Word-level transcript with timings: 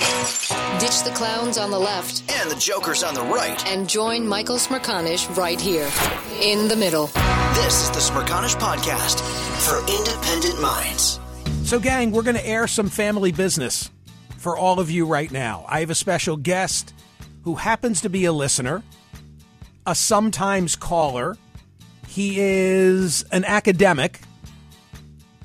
Ditch 0.00 1.02
the 1.02 1.12
clowns 1.14 1.58
on 1.58 1.70
the 1.70 1.78
left 1.78 2.22
and 2.30 2.50
the 2.50 2.54
jokers 2.54 3.02
on 3.02 3.12
the 3.12 3.22
right. 3.22 3.66
and 3.66 3.88
join 3.88 4.26
Michael 4.26 4.56
Smerconish 4.56 5.36
right 5.36 5.60
here 5.60 5.90
in 6.40 6.68
the 6.68 6.76
middle. 6.76 7.06
This 7.54 7.82
is 7.82 7.90
the 7.90 7.98
Smerconish 7.98 8.54
Podcast 8.56 9.20
for 9.66 9.78
independent 9.92 10.60
minds. 10.60 11.18
So, 11.68 11.78
gang, 11.80 12.12
we're 12.12 12.22
going 12.22 12.36
to 12.36 12.46
air 12.46 12.66
some 12.68 12.88
family 12.88 13.32
business 13.32 13.90
for 14.38 14.56
all 14.56 14.78
of 14.78 14.90
you 14.90 15.06
right 15.06 15.30
now. 15.30 15.64
I 15.68 15.80
have 15.80 15.90
a 15.90 15.94
special 15.96 16.36
guest 16.36 16.94
who 17.42 17.56
happens 17.56 18.00
to 18.02 18.08
be 18.08 18.24
a 18.24 18.32
listener, 18.32 18.82
a 19.86 19.94
sometimes 19.94 20.76
caller. 20.76 21.36
He 22.06 22.36
is 22.38 23.24
an 23.32 23.44
academic, 23.44 24.20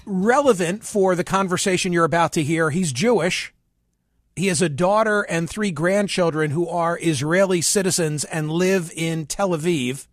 relevant 0.05 0.83
for 0.83 1.15
the 1.15 1.23
conversation 1.23 1.91
you're 1.91 2.05
about 2.05 2.33
to 2.33 2.43
hear. 2.43 2.69
He's 2.69 2.91
Jewish. 2.93 3.51
He 4.35 4.47
has 4.47 4.61
a 4.61 4.69
daughter 4.69 5.21
and 5.21 5.49
three 5.49 5.71
grandchildren 5.71 6.51
who 6.51 6.67
are 6.67 6.99
Israeli 7.01 7.61
citizens 7.61 8.25
and 8.25 8.51
live 8.51 8.91
in 8.95 9.25
Tel 9.27 9.51
Aviv. 9.51 10.07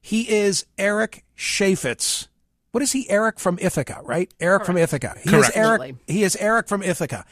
He 0.00 0.28
is 0.28 0.66
Eric 0.76 1.24
Cheyfitz. 1.36 2.26
What 2.72 2.82
is 2.82 2.92
he? 2.92 3.08
Eric 3.08 3.38
from 3.38 3.58
Ithaca, 3.60 4.00
right? 4.04 4.32
Eric 4.40 4.66
from 4.66 4.76
Ithaca. 4.76 5.16
He 5.22 5.34
is 5.34 5.50
Eric. 5.54 5.94
He 6.06 6.24
is 6.24 6.36
Eric 6.36 6.68
from 6.68 6.82
Ithaca. 6.82 7.24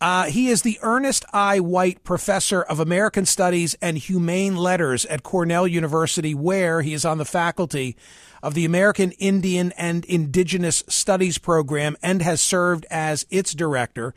Uh, 0.00 0.24
he 0.24 0.48
is 0.48 0.62
the 0.62 0.78
Ernest 0.82 1.24
I. 1.32 1.60
White 1.60 2.02
Professor 2.04 2.62
of 2.62 2.80
American 2.80 3.26
Studies 3.26 3.74
and 3.82 3.96
Humane 3.98 4.56
Letters 4.56 5.04
at 5.06 5.22
Cornell 5.22 5.68
University, 5.68 6.34
where 6.34 6.82
he 6.82 6.94
is 6.94 7.04
on 7.04 7.18
the 7.18 7.24
faculty 7.24 7.96
of 8.42 8.54
the 8.54 8.64
American 8.64 9.12
Indian 9.12 9.72
and 9.72 10.04
Indigenous 10.06 10.82
Studies 10.88 11.38
program 11.38 11.96
and 12.02 12.22
has 12.22 12.40
served 12.40 12.86
as 12.90 13.26
its 13.30 13.54
director. 13.54 14.14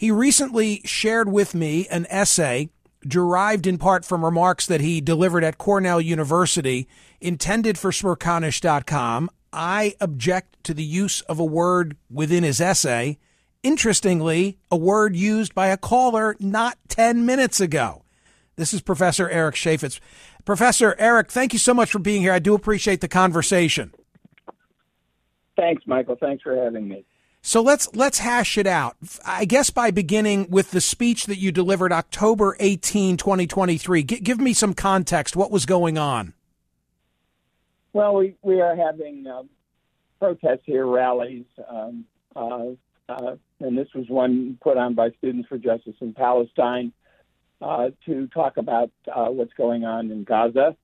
He 0.00 0.10
recently 0.10 0.80
shared 0.86 1.30
with 1.30 1.54
me 1.54 1.86
an 1.88 2.06
essay 2.08 2.70
derived 3.06 3.66
in 3.66 3.76
part 3.76 4.02
from 4.02 4.24
remarks 4.24 4.64
that 4.64 4.80
he 4.80 5.02
delivered 5.02 5.44
at 5.44 5.58
Cornell 5.58 6.00
University 6.00 6.88
intended 7.20 7.76
for 7.76 7.90
smerconish.com. 7.90 9.28
I 9.52 9.96
object 10.00 10.64
to 10.64 10.72
the 10.72 10.82
use 10.82 11.20
of 11.20 11.38
a 11.38 11.44
word 11.44 11.98
within 12.10 12.44
his 12.44 12.62
essay. 12.62 13.18
Interestingly, 13.62 14.56
a 14.70 14.76
word 14.78 15.16
used 15.16 15.54
by 15.54 15.66
a 15.66 15.76
caller 15.76 16.34
not 16.40 16.78
10 16.88 17.26
minutes 17.26 17.60
ago. 17.60 18.02
This 18.56 18.72
is 18.72 18.80
Professor 18.80 19.28
Eric 19.28 19.54
Cheyfitz. 19.54 20.00
Professor 20.46 20.96
Eric, 20.98 21.30
thank 21.30 21.52
you 21.52 21.58
so 21.58 21.74
much 21.74 21.90
for 21.90 21.98
being 21.98 22.22
here. 22.22 22.32
I 22.32 22.38
do 22.38 22.54
appreciate 22.54 23.02
the 23.02 23.08
conversation. 23.08 23.92
Thanks, 25.58 25.82
Michael. 25.86 26.16
Thanks 26.18 26.42
for 26.42 26.56
having 26.56 26.88
me. 26.88 27.04
So 27.42 27.62
let's 27.62 27.88
let's 27.94 28.18
hash 28.18 28.58
it 28.58 28.66
out. 28.66 28.96
I 29.24 29.44
guess 29.44 29.70
by 29.70 29.90
beginning 29.90 30.50
with 30.50 30.72
the 30.72 30.80
speech 30.80 31.26
that 31.26 31.38
you 31.38 31.52
delivered 31.52 31.92
October 31.92 32.56
18, 32.60 33.16
2023. 33.16 34.02
G- 34.02 34.20
give 34.20 34.38
me 34.38 34.52
some 34.52 34.74
context. 34.74 35.36
What 35.36 35.50
was 35.50 35.64
going 35.64 35.96
on? 35.96 36.34
Well, 37.92 38.16
we, 38.16 38.36
we 38.42 38.60
are 38.60 38.76
having 38.76 39.26
uh, 39.26 39.42
protests 40.20 40.62
here, 40.64 40.86
rallies, 40.86 41.46
um, 41.68 42.04
uh, 42.36 42.66
uh, 43.08 43.36
and 43.58 43.76
this 43.76 43.88
was 43.94 44.08
one 44.08 44.58
put 44.62 44.76
on 44.76 44.94
by 44.94 45.10
Students 45.18 45.48
for 45.48 45.58
Justice 45.58 45.96
in 46.00 46.12
Palestine 46.12 46.92
uh, 47.60 47.88
to 48.06 48.28
talk 48.28 48.58
about 48.58 48.92
uh, 49.12 49.26
what's 49.26 49.52
going 49.54 49.84
on 49.84 50.12
in 50.12 50.22
Gaza 50.22 50.76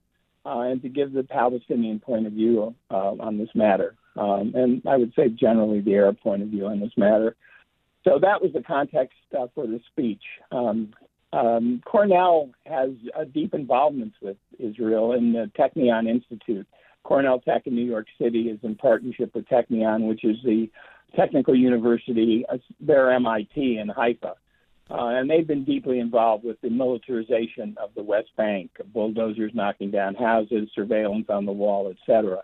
uh, 0.44 0.60
and 0.60 0.82
to 0.82 0.88
give 0.88 1.12
the 1.12 1.22
Palestinian 1.22 2.00
point 2.00 2.26
of 2.26 2.32
view 2.32 2.74
on 2.90 3.38
this 3.38 3.50
matter. 3.54 3.94
Um, 4.16 4.52
and 4.54 4.82
I 4.86 4.96
would 4.96 5.12
say 5.14 5.28
generally 5.28 5.80
the 5.80 5.94
Arab 5.94 6.20
point 6.20 6.42
of 6.42 6.48
view 6.48 6.66
on 6.66 6.80
this 6.80 6.92
matter. 6.96 7.36
So 8.04 8.18
that 8.20 8.40
was 8.40 8.52
the 8.52 8.62
context 8.62 9.16
uh, 9.38 9.46
for 9.54 9.66
the 9.66 9.80
speech. 9.92 10.22
Um, 10.52 10.94
um, 11.32 11.82
Cornell 11.84 12.50
has 12.64 12.90
a 13.18 13.24
deep 13.24 13.52
involvement 13.52 14.12
with 14.22 14.36
Israel 14.58 15.12
in 15.12 15.32
the 15.32 15.50
Technion 15.58 16.08
Institute. 16.08 16.66
Cornell 17.02 17.40
Tech 17.40 17.66
in 17.66 17.74
New 17.74 17.84
York 17.84 18.06
City 18.20 18.42
is 18.42 18.58
in 18.62 18.74
partnership 18.76 19.34
with 19.34 19.46
Technion, 19.48 20.08
which 20.08 20.24
is 20.24 20.36
the 20.44 20.70
technical 21.14 21.54
university, 21.54 22.44
uh, 22.48 22.58
their 22.80 23.12
MIT 23.12 23.78
in 23.78 23.88
Haifa. 23.88 24.34
Uh, 24.88 25.06
and 25.08 25.28
they've 25.28 25.46
been 25.46 25.64
deeply 25.64 25.98
involved 25.98 26.44
with 26.44 26.60
the 26.60 26.70
militarization 26.70 27.76
of 27.82 27.90
the 27.96 28.02
West 28.02 28.30
Bank, 28.36 28.70
bulldozers 28.92 29.52
knocking 29.52 29.90
down 29.90 30.14
houses, 30.14 30.68
surveillance 30.74 31.26
on 31.28 31.44
the 31.44 31.52
wall, 31.52 31.88
et 31.90 31.96
cetera. 32.06 32.40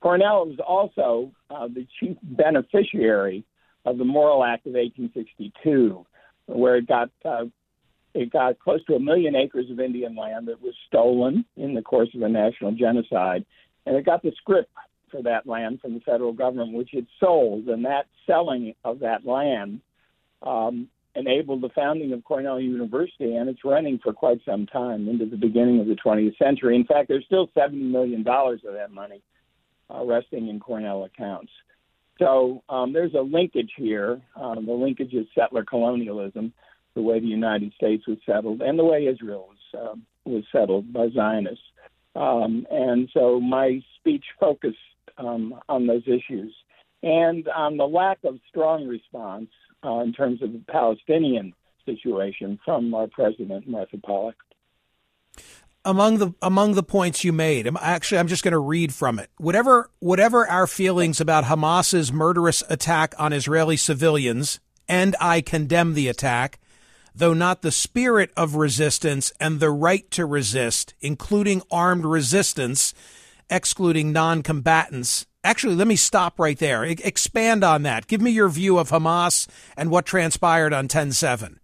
Cornell 0.00 0.46
was 0.46 0.58
also 0.66 1.32
uh, 1.50 1.68
the 1.68 1.86
chief 1.98 2.16
beneficiary 2.22 3.44
of 3.84 3.98
the 3.98 4.04
Morrill 4.04 4.44
Act 4.44 4.66
of 4.66 4.74
1862, 4.74 6.04
where 6.46 6.76
it 6.76 6.86
got 6.86 7.10
uh, 7.24 7.44
it 8.14 8.32
got 8.32 8.58
close 8.58 8.84
to 8.86 8.94
a 8.94 9.00
million 9.00 9.36
acres 9.36 9.70
of 9.70 9.78
Indian 9.78 10.16
land 10.16 10.48
that 10.48 10.62
was 10.62 10.74
stolen 10.88 11.44
in 11.56 11.74
the 11.74 11.82
course 11.82 12.08
of 12.14 12.22
a 12.22 12.28
national 12.28 12.72
genocide, 12.72 13.44
and 13.84 13.96
it 13.96 14.04
got 14.04 14.22
the 14.22 14.32
scrip 14.38 14.68
for 15.10 15.22
that 15.22 15.46
land 15.46 15.80
from 15.80 15.94
the 15.94 16.00
federal 16.00 16.32
government, 16.32 16.72
which 16.72 16.94
it 16.94 17.06
sold, 17.20 17.68
and 17.68 17.84
that 17.84 18.06
selling 18.26 18.74
of 18.84 19.00
that 19.00 19.24
land 19.24 19.80
um, 20.42 20.88
enabled 21.14 21.62
the 21.62 21.68
founding 21.70 22.12
of 22.12 22.24
Cornell 22.24 22.60
University, 22.60 23.36
and 23.36 23.48
it's 23.48 23.64
running 23.64 23.98
for 24.02 24.12
quite 24.12 24.40
some 24.44 24.66
time 24.66 25.08
into 25.08 25.26
the 25.26 25.36
beginning 25.36 25.80
of 25.80 25.86
the 25.86 25.96
20th 25.96 26.36
century. 26.36 26.74
In 26.76 26.84
fact, 26.84 27.08
there's 27.08 27.24
still 27.24 27.48
$70 27.56 27.74
million 27.74 28.26
of 28.26 28.74
that 28.74 28.90
money 28.90 29.22
uh, 29.92 30.04
resting 30.04 30.48
in 30.48 30.60
Cornell 30.60 31.04
accounts. 31.04 31.50
So 32.18 32.62
um, 32.68 32.92
there's 32.92 33.14
a 33.14 33.20
linkage 33.20 33.72
here. 33.76 34.20
Um, 34.36 34.66
the 34.66 34.72
linkage 34.72 35.12
is 35.12 35.26
settler 35.34 35.64
colonialism, 35.64 36.52
the 36.94 37.02
way 37.02 37.20
the 37.20 37.26
United 37.26 37.72
States 37.74 38.06
was 38.06 38.18
settled, 38.24 38.62
and 38.62 38.78
the 38.78 38.84
way 38.84 39.06
Israel 39.06 39.48
was 39.50 39.90
um 39.90 40.06
was 40.24 40.44
settled 40.50 40.92
by 40.92 41.08
Zionists. 41.14 41.64
Um, 42.16 42.66
and 42.70 43.08
so 43.12 43.38
my 43.38 43.80
speech 43.98 44.24
focused 44.40 44.78
um, 45.18 45.54
on 45.68 45.86
those 45.86 46.02
issues 46.06 46.52
and 47.02 47.46
on 47.48 47.76
the 47.76 47.86
lack 47.86 48.18
of 48.24 48.38
strong 48.48 48.86
response 48.86 49.48
uh, 49.84 50.00
in 50.00 50.12
terms 50.12 50.42
of 50.42 50.52
the 50.52 50.62
Palestinian 50.68 51.52
situation 51.84 52.58
from 52.64 52.92
our 52.94 53.06
president, 53.06 53.68
Martha 53.68 53.98
Pollack 53.98 54.34
among 55.86 56.18
the 56.18 56.34
among 56.42 56.74
the 56.74 56.82
points 56.82 57.24
you 57.24 57.32
made 57.32 57.66
actually 57.80 58.18
i'm 58.18 58.26
just 58.26 58.42
going 58.42 58.52
to 58.52 58.58
read 58.58 58.92
from 58.92 59.18
it. 59.18 59.30
Whatever 59.38 59.88
whatever 60.00 60.46
our 60.46 60.66
feelings 60.66 61.20
about 61.20 61.44
hamas's 61.44 62.12
murderous 62.12 62.62
attack 62.68 63.14
on 63.18 63.32
israeli 63.32 63.76
civilians 63.76 64.60
and 64.88 65.16
i 65.20 65.40
condemn 65.40 65.94
the 65.94 66.08
attack 66.08 66.58
though 67.14 67.32
not 67.32 67.62
the 67.62 67.70
spirit 67.70 68.30
of 68.36 68.56
resistance 68.56 69.32
and 69.40 69.60
the 69.60 69.70
right 69.70 70.10
to 70.10 70.26
resist 70.26 70.94
including 71.00 71.62
armed 71.70 72.04
resistance 72.04 72.92
excluding 73.48 74.12
non-combatants. 74.12 75.24
Actually 75.44 75.76
let 75.76 75.86
me 75.86 75.94
stop 75.94 76.40
right 76.40 76.58
there. 76.58 76.82
I- 76.82 76.96
expand 77.04 77.62
on 77.62 77.84
that. 77.84 78.08
Give 78.08 78.20
me 78.20 78.32
your 78.32 78.48
view 78.48 78.76
of 78.78 78.90
hamas 78.90 79.46
and 79.76 79.88
what 79.88 80.04
transpired 80.04 80.72
on 80.72 80.88
10-7 80.88 81.58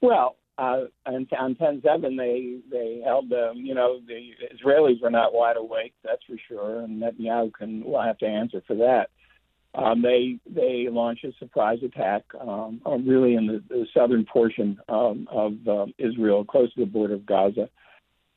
well 0.00 0.36
uh, 0.58 0.84
on 1.06 1.26
10-7, 1.26 1.82
they 2.16 2.58
they 2.70 3.00
held 3.04 3.32
um, 3.32 3.56
you 3.58 3.74
know 3.74 4.00
the 4.06 4.30
Israelis 4.54 5.00
were 5.00 5.10
not 5.10 5.32
wide 5.32 5.56
awake, 5.56 5.94
that's 6.04 6.24
for 6.26 6.36
sure, 6.48 6.80
and 6.80 7.00
Netanyahu 7.00 7.52
can 7.54 7.84
will 7.84 8.02
have 8.02 8.18
to 8.18 8.26
answer 8.26 8.62
for 8.66 8.74
that. 8.76 9.10
um, 9.74 10.02
they 10.02 10.38
they 10.48 10.88
launched 10.90 11.24
a 11.24 11.32
surprise 11.38 11.78
attack, 11.84 12.22
um, 12.40 12.80
really 13.06 13.34
in 13.34 13.46
the, 13.46 13.62
the 13.68 13.86
southern 13.96 14.24
portion 14.24 14.78
um, 14.88 15.28
of 15.30 15.52
uh, 15.68 15.86
Israel, 15.98 16.44
close 16.44 16.72
to 16.74 16.80
the 16.80 16.86
border 16.86 17.14
of 17.14 17.26
Gaza. 17.26 17.68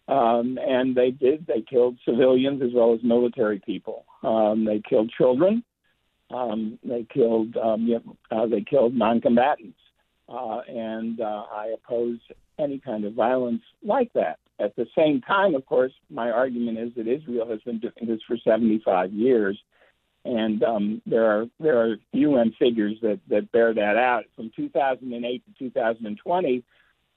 Um, 0.07 0.59
and 0.61 0.95
they 0.95 1.11
did. 1.11 1.47
They 1.47 1.61
killed 1.67 1.97
civilians 2.05 2.61
as 2.61 2.69
well 2.73 2.93
as 2.93 2.99
military 3.03 3.59
people. 3.65 4.05
Um, 4.23 4.65
they 4.65 4.81
killed 4.87 5.11
children. 5.17 5.63
Um, 6.33 6.77
they 6.83 7.05
killed. 7.11 7.55
Um, 7.57 7.87
yeah, 7.87 7.99
uh, 8.29 8.45
they 8.45 8.61
killed 8.61 8.93
non-combatants. 8.93 9.80
Uh, 10.31 10.61
and 10.67 11.19
uh, 11.19 11.43
I 11.51 11.73
oppose 11.73 12.19
any 12.57 12.79
kind 12.79 13.03
of 13.05 13.13
violence 13.13 13.61
like 13.83 14.13
that. 14.13 14.39
At 14.59 14.75
the 14.75 14.85
same 14.95 15.21
time, 15.21 15.55
of 15.55 15.65
course, 15.65 15.91
my 16.09 16.29
argument 16.29 16.77
is 16.77 16.91
that 16.95 17.07
Israel 17.07 17.49
has 17.49 17.59
been 17.61 17.79
doing 17.79 18.07
this 18.07 18.21
for 18.27 18.37
75 18.37 19.11
years, 19.11 19.59
and 20.23 20.63
um, 20.63 21.01
there 21.05 21.25
are 21.25 21.45
there 21.59 21.79
are 21.79 21.95
UN 22.13 22.53
figures 22.59 22.95
that 23.01 23.19
that 23.27 23.51
bear 23.51 23.73
that 23.73 23.97
out. 23.97 24.25
From 24.35 24.51
2008 24.55 25.43
to 25.45 25.65
2020, 25.65 26.63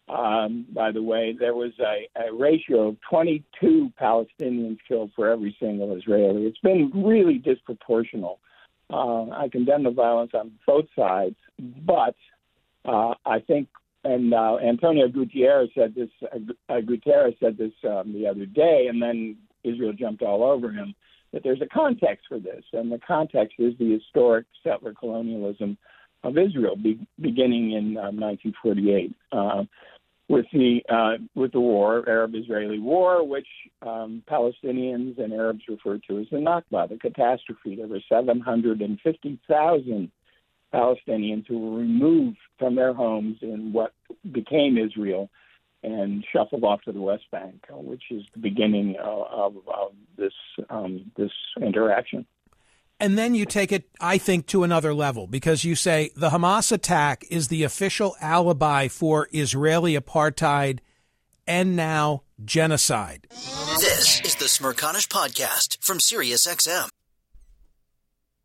um, 0.09 0.67
by 0.73 0.91
the 0.91 1.03
way, 1.03 1.37
there 1.39 1.55
was 1.55 1.73
a, 1.81 2.09
a 2.21 2.35
ratio 2.35 2.89
of 2.89 2.97
22 3.11 3.93
Palestinians 4.01 4.79
killed 4.89 5.11
for 5.15 5.29
every 5.29 5.55
single 5.61 5.95
Israeli. 5.97 6.47
It's 6.47 6.59
been 6.59 6.91
really 6.95 7.39
disproportional. 7.39 8.39
Uh, 8.91 9.31
I 9.31 9.49
condemn 9.51 9.85
the 9.85 9.91
violence 9.91 10.33
on 10.35 10.53
both 10.67 10.87
sides, 10.97 11.37
but 11.87 12.15
uh, 12.85 13.15
I 13.25 13.41
think, 13.41 13.69
and 14.05 14.35
uh, 14.35 14.57
Antonio 14.57 15.09
Gutierrez 15.09 15.71
said 15.75 15.95
this. 15.95 16.11
Uh, 16.23 16.81
Guterres 16.81 17.39
said 17.41 17.57
this 17.57 17.73
um, 17.89 18.13
the 18.13 18.27
other 18.27 18.47
day, 18.47 18.87
and 18.89 19.01
then 19.01 19.37
Israel 19.63 19.93
jumped 19.93 20.23
all 20.23 20.43
over 20.43 20.71
him. 20.71 20.95
That 21.33 21.43
there's 21.43 21.63
a 21.63 21.67
context 21.67 22.27
for 22.29 22.39
this, 22.39 22.63
and 22.73 22.93
the 22.93 23.01
context 23.07 23.57
is 23.59 23.75
the 23.79 23.93
historic 23.93 24.47
settler 24.63 24.95
colonialism 24.95 25.77
of 26.23 26.39
Israel, 26.39 26.77
be, 26.77 27.07
beginning 27.21 27.73
in 27.73 27.97
um, 27.97 28.21
1948 28.21 29.15
uh, 29.33 29.65
with 30.29 30.47
the 30.53 30.81
uh, 30.89 31.19
with 31.35 31.53
the 31.53 31.61
war, 31.61 32.09
Arab-Israeli 32.09 32.79
War, 32.79 33.27
which 33.27 33.47
um, 33.83 34.23
Palestinians 34.31 35.19
and 35.19 35.33
Arabs 35.33 35.63
refer 35.69 35.99
to 36.09 36.21
as 36.21 36.27
the 36.31 36.39
Nakba, 36.39 36.89
the 36.89 36.97
catastrophe. 36.97 37.77
There 37.77 37.87
were 37.87 38.01
750,000 38.09 40.11
Palestinians 40.75 41.47
who 41.47 41.59
were 41.59 41.79
removed 41.79 42.39
from 42.59 42.75
their 42.75 42.93
homes 42.93 43.37
in 43.43 43.73
what 43.73 43.93
became 44.33 44.77
Israel 44.77 45.31
and 45.83 46.25
shuffled 46.33 46.65
off 46.65 46.81
to 46.83 46.93
the 46.93 47.01
West 47.01 47.25
Bank, 47.31 47.63
which 47.71 48.03
is 48.11 48.23
the 48.33 48.41
beginning 48.41 48.97
of, 49.03 49.57
of 49.69 49.93
this 50.17 50.33
um, 50.71 51.11
this 51.17 51.33
interaction. 51.61 52.27
And 53.01 53.19
then 53.19 53.35
you 53.35 53.45
take 53.45 53.73
it, 53.73 53.89
I 54.01 54.19
think, 54.19 54.47
to 54.47 54.63
another 54.63 54.95
level 54.95 55.27
because 55.27 55.65
you 55.65 55.75
say 55.75 56.11
the 56.17 56.31
Hamas 56.31 56.73
attack 56.73 57.25
is 57.29 57.49
the 57.49 57.65
official 57.65 58.17
alibi 58.21 58.89
for 58.89 59.29
Israeli 59.33 59.99
apartheid 59.99 60.79
and 61.47 61.77
now 61.77 62.23
genocide. 62.45 63.27
This 63.31 64.21
is 64.25 64.37
the 64.37 64.47
Smerconish 64.47 65.09
Podcast 65.09 65.79
from 65.85 65.99
SiriusXM. 65.99 66.89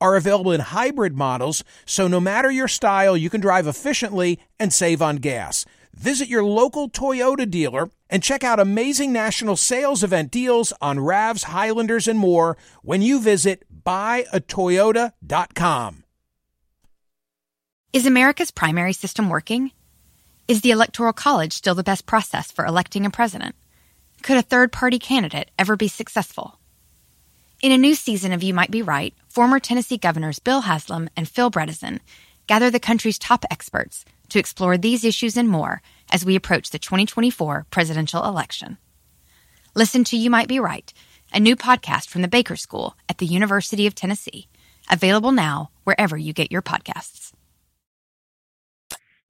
are 0.00 0.16
available 0.16 0.52
in 0.52 0.60
hybrid 0.60 1.16
models, 1.16 1.64
so 1.84 2.08
no 2.08 2.20
matter 2.20 2.50
your 2.50 2.68
style, 2.68 3.16
you 3.16 3.30
can 3.30 3.40
drive 3.40 3.66
efficiently 3.66 4.38
and 4.58 4.72
save 4.72 5.02
on 5.02 5.16
gas. 5.16 5.64
Visit 5.94 6.28
your 6.28 6.44
local 6.44 6.90
Toyota 6.90 7.50
dealer 7.50 7.90
and 8.10 8.22
check 8.22 8.44
out 8.44 8.60
amazing 8.60 9.12
national 9.12 9.56
sales 9.56 10.04
event 10.04 10.30
deals 10.30 10.72
on 10.80 10.98
RAVs, 10.98 11.44
Highlanders, 11.44 12.06
and 12.06 12.18
more 12.18 12.58
when 12.82 13.00
you 13.02 13.20
visit 13.20 13.64
buyatoyota.com. 13.84 16.02
Is 17.92 18.04
America's 18.04 18.50
primary 18.50 18.92
system 18.92 19.30
working? 19.30 19.70
Is 20.48 20.60
the 20.60 20.70
Electoral 20.70 21.14
College 21.14 21.54
still 21.54 21.74
the 21.74 21.82
best 21.82 22.04
process 22.04 22.52
for 22.52 22.66
electing 22.66 23.06
a 23.06 23.10
president? 23.10 23.54
Could 24.22 24.36
a 24.36 24.42
third 24.42 24.70
party 24.70 24.98
candidate 24.98 25.50
ever 25.58 25.76
be 25.76 25.88
successful? 25.88 26.58
In 27.62 27.72
a 27.72 27.78
new 27.78 27.94
season 27.94 28.32
of 28.32 28.42
You 28.42 28.52
Might 28.52 28.70
Be 28.70 28.82
Right, 28.82 29.14
former 29.36 29.60
Tennessee 29.60 29.98
governors 29.98 30.38
Bill 30.38 30.62
Haslam 30.62 31.10
and 31.14 31.28
Phil 31.28 31.50
Bredesen 31.50 32.00
gather 32.46 32.70
the 32.70 32.80
country's 32.80 33.18
top 33.18 33.44
experts 33.50 34.02
to 34.30 34.38
explore 34.38 34.78
these 34.78 35.04
issues 35.04 35.36
and 35.36 35.46
more 35.46 35.82
as 36.10 36.24
we 36.24 36.36
approach 36.36 36.70
the 36.70 36.78
2024 36.78 37.66
presidential 37.70 38.24
election. 38.24 38.78
Listen 39.74 40.04
to 40.04 40.16
You 40.16 40.30
Might 40.30 40.48
Be 40.48 40.58
Right, 40.58 40.90
a 41.34 41.38
new 41.38 41.54
podcast 41.54 42.08
from 42.08 42.22
the 42.22 42.28
Baker 42.28 42.56
School 42.56 42.96
at 43.10 43.18
the 43.18 43.26
University 43.26 43.86
of 43.86 43.94
Tennessee, 43.94 44.48
available 44.90 45.32
now 45.32 45.68
wherever 45.84 46.16
you 46.16 46.32
get 46.32 46.50
your 46.50 46.62
podcasts. 46.62 47.32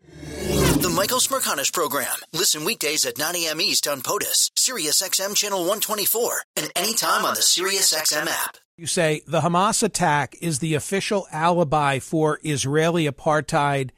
The 0.06 0.93
Michael 0.94 1.19
Smerconish 1.19 1.73
Program. 1.73 2.14
Listen 2.32 2.64
weekdays 2.64 3.05
at 3.06 3.19
9 3.19 3.35
a.m. 3.35 3.61
East 3.61 3.88
on 3.88 4.03
POTUS, 4.03 4.53
SiriusXM 4.55 5.35
Channel 5.35 5.58
124, 5.58 6.44
and 6.58 6.70
anytime 6.76 7.25
on 7.25 7.35
the 7.35 7.41
SiriusXM 7.41 8.29
app. 8.29 8.58
You 8.78 8.87
say 8.87 9.23
the 9.26 9.40
Hamas 9.40 9.82
attack 9.82 10.37
is 10.43 10.58
the 10.58 10.75
official 10.75 11.26
alibi 11.32 11.99
for 11.99 12.38
Israeli 12.44 13.08
apartheid 13.08 13.88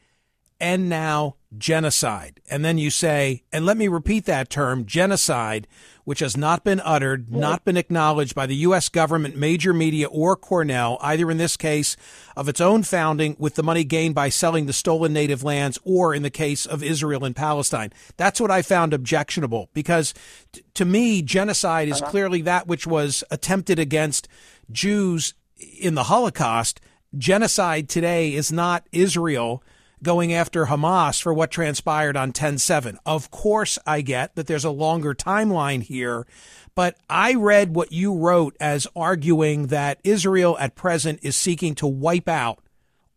and 0.60 0.88
now 0.88 1.34
genocide. 1.56 2.40
And 2.48 2.64
then 2.64 2.78
you 2.78 2.90
say, 2.90 3.42
and 3.52 3.66
let 3.66 3.76
me 3.76 3.88
repeat 3.88 4.24
that 4.26 4.50
term, 4.50 4.86
genocide, 4.86 5.66
which 6.04 6.20
has 6.20 6.36
not 6.36 6.62
been 6.62 6.80
uttered, 6.80 7.30
not 7.30 7.64
been 7.64 7.76
acknowledged 7.76 8.36
by 8.36 8.46
the 8.46 8.54
U.S. 8.56 8.88
government, 8.88 9.36
major 9.36 9.74
media, 9.74 10.06
or 10.06 10.36
Cornell, 10.36 10.96
either 11.00 11.28
in 11.28 11.38
this 11.38 11.56
case 11.56 11.96
of 12.36 12.48
its 12.48 12.60
own 12.60 12.82
founding 12.84 13.34
with 13.38 13.56
the 13.56 13.62
money 13.64 13.82
gained 13.82 14.14
by 14.14 14.28
selling 14.28 14.66
the 14.66 14.72
stolen 14.72 15.12
native 15.12 15.42
lands, 15.42 15.78
or 15.84 16.14
in 16.14 16.22
the 16.22 16.30
case 16.30 16.66
of 16.66 16.84
Israel 16.84 17.24
and 17.24 17.34
Palestine. 17.34 17.92
That's 18.16 18.40
what 18.40 18.50
I 18.50 18.62
found 18.62 18.94
objectionable 18.94 19.70
because 19.74 20.14
t- 20.52 20.62
to 20.74 20.84
me, 20.84 21.20
genocide 21.20 21.88
is 21.88 22.00
uh-huh. 22.00 22.10
clearly 22.10 22.42
that 22.42 22.68
which 22.68 22.86
was 22.86 23.24
attempted 23.30 23.78
against 23.78 24.28
Jews 24.70 25.34
in 25.80 25.94
the 25.94 26.04
Holocaust. 26.04 26.80
Genocide 27.16 27.88
today 27.88 28.34
is 28.34 28.52
not 28.52 28.86
Israel 28.92 29.62
going 30.02 30.32
after 30.32 30.66
Hamas 30.66 31.20
for 31.20 31.32
what 31.32 31.50
transpired 31.50 32.16
on 32.16 32.32
10 32.32 32.58
7. 32.58 32.98
Of 33.04 33.30
course, 33.30 33.78
I 33.86 34.00
get 34.00 34.34
that 34.36 34.46
there's 34.46 34.64
a 34.64 34.70
longer 34.70 35.14
timeline 35.14 35.82
here, 35.82 36.26
but 36.74 36.96
I 37.08 37.34
read 37.34 37.74
what 37.74 37.92
you 37.92 38.14
wrote 38.14 38.56
as 38.60 38.86
arguing 38.94 39.68
that 39.68 40.00
Israel 40.04 40.56
at 40.58 40.74
present 40.74 41.20
is 41.22 41.36
seeking 41.36 41.74
to 41.76 41.86
wipe 41.86 42.28
out 42.28 42.60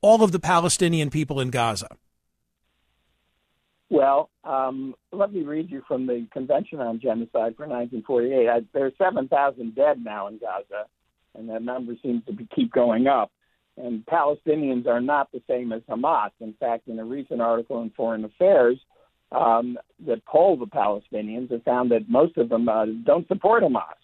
all 0.02 0.24
of 0.24 0.32
the 0.32 0.40
Palestinian 0.40 1.10
people 1.10 1.40
in 1.40 1.50
Gaza. 1.50 1.90
Well, 3.90 4.30
um, 4.46 4.96
let 5.12 5.34
me 5.34 5.42
read 5.42 5.70
you 5.70 5.84
from 5.86 6.08
the 6.08 6.26
Convention 6.32 6.80
on 6.80 7.02
Genocide 7.02 7.58
for 7.58 7.68
1948. 7.68 8.48
I, 8.48 8.62
there 8.74 8.86
are 8.86 8.92
7,000 8.98 9.76
dead 9.76 10.04
now 10.04 10.28
in 10.28 10.38
Gaza, 10.38 10.86
and 11.38 11.50
that 11.50 11.62
number 11.62 11.94
seems 12.02 12.24
to 12.26 12.34
be, 12.34 12.48
keep 12.54 12.72
going 12.72 13.08
up 13.08 13.32
and 13.78 14.06
Palestinians 14.06 14.88
are 14.88 15.02
not 15.02 15.32
the 15.32 15.42
same 15.48 15.72
as 15.72 15.82
Hamas. 15.90 16.32
In 16.40 16.54
fact, 16.60 16.88
in 16.88 17.00
a 17.00 17.06
recent 17.06 17.42
article 17.42 17.82
in 17.82 17.90
Foreign 17.92 18.26
Affairs 18.26 18.78
um, 19.32 19.78
that 20.06 20.26
polled 20.26 20.60
the 20.60 20.68
Palestinians, 20.68 21.52
it 21.52 21.64
found 21.64 21.92
that 21.92 22.10
most 22.10 22.38
of 22.38 22.50
them 22.50 22.68
uh, 22.68 22.86
don't 23.06 23.28
support 23.28 23.64
Hamas. 23.64 23.96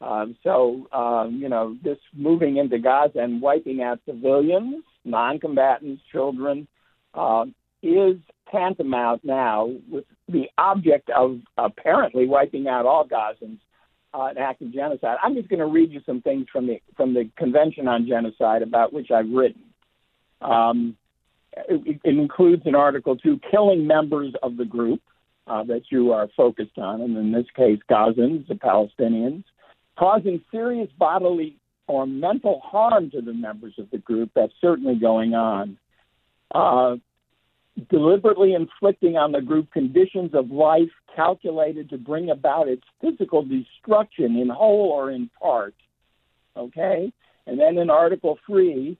Um, 0.00 0.36
so, 0.42 0.88
um, 0.92 1.38
you 1.42 1.48
know, 1.48 1.76
this 1.84 1.98
moving 2.14 2.56
into 2.56 2.78
Gaza 2.78 3.18
and 3.18 3.42
wiping 3.42 3.82
out 3.82 4.00
civilians, 4.06 4.82
non 5.04 5.38
combatants, 5.38 6.02
children, 6.10 6.66
uh, 7.12 7.44
is 7.82 8.16
tantamount 8.50 9.24
now 9.24 9.70
with 9.90 10.04
the 10.28 10.46
object 10.56 11.10
of 11.10 11.40
apparently 11.58 12.26
wiping 12.26 12.66
out 12.66 12.86
all 12.86 13.06
Gazans 13.06 13.58
uh, 14.12 14.24
an 14.24 14.38
act 14.38 14.62
of 14.62 14.72
genocide. 14.72 15.18
I'm 15.22 15.34
just 15.34 15.48
going 15.48 15.60
to 15.60 15.66
read 15.66 15.90
you 15.90 16.00
some 16.04 16.20
things 16.20 16.46
from 16.52 16.66
the 16.66 16.80
from 16.96 17.14
the 17.14 17.30
Convention 17.36 17.88
on 17.88 18.06
Genocide 18.06 18.62
about 18.62 18.92
which 18.92 19.10
I've 19.10 19.30
written. 19.30 19.62
Um, 20.40 20.96
it, 21.52 22.00
it 22.04 22.18
includes 22.18 22.62
an 22.66 22.74
Article 22.74 23.16
2 23.16 23.40
killing 23.50 23.86
members 23.86 24.32
of 24.42 24.56
the 24.56 24.64
group 24.64 25.00
uh, 25.46 25.64
that 25.64 25.82
you 25.90 26.12
are 26.12 26.28
focused 26.36 26.78
on, 26.78 27.00
and 27.00 27.16
in 27.16 27.32
this 27.32 27.46
case, 27.56 27.78
Gazans, 27.90 28.46
the 28.48 28.54
Palestinians, 28.54 29.44
causing 29.98 30.40
serious 30.50 30.88
bodily 30.98 31.56
or 31.86 32.06
mental 32.06 32.60
harm 32.64 33.10
to 33.10 33.20
the 33.20 33.34
members 33.34 33.74
of 33.78 33.90
the 33.90 33.98
group. 33.98 34.30
That's 34.34 34.52
certainly 34.60 34.94
going 34.94 35.34
on. 35.34 35.76
Uh, 36.54 36.96
deliberately 37.88 38.54
inflicting 38.54 39.16
on 39.16 39.32
the 39.32 39.40
group 39.40 39.70
conditions 39.72 40.34
of 40.34 40.50
life 40.50 40.90
calculated 41.14 41.90
to 41.90 41.98
bring 41.98 42.30
about 42.30 42.68
its 42.68 42.82
physical 43.00 43.42
destruction 43.42 44.36
in 44.36 44.48
whole 44.48 44.90
or 44.90 45.10
in 45.10 45.30
part. 45.40 45.74
Okay? 46.56 47.12
And 47.46 47.58
then 47.58 47.78
in 47.78 47.90
Article 47.90 48.38
3, 48.46 48.96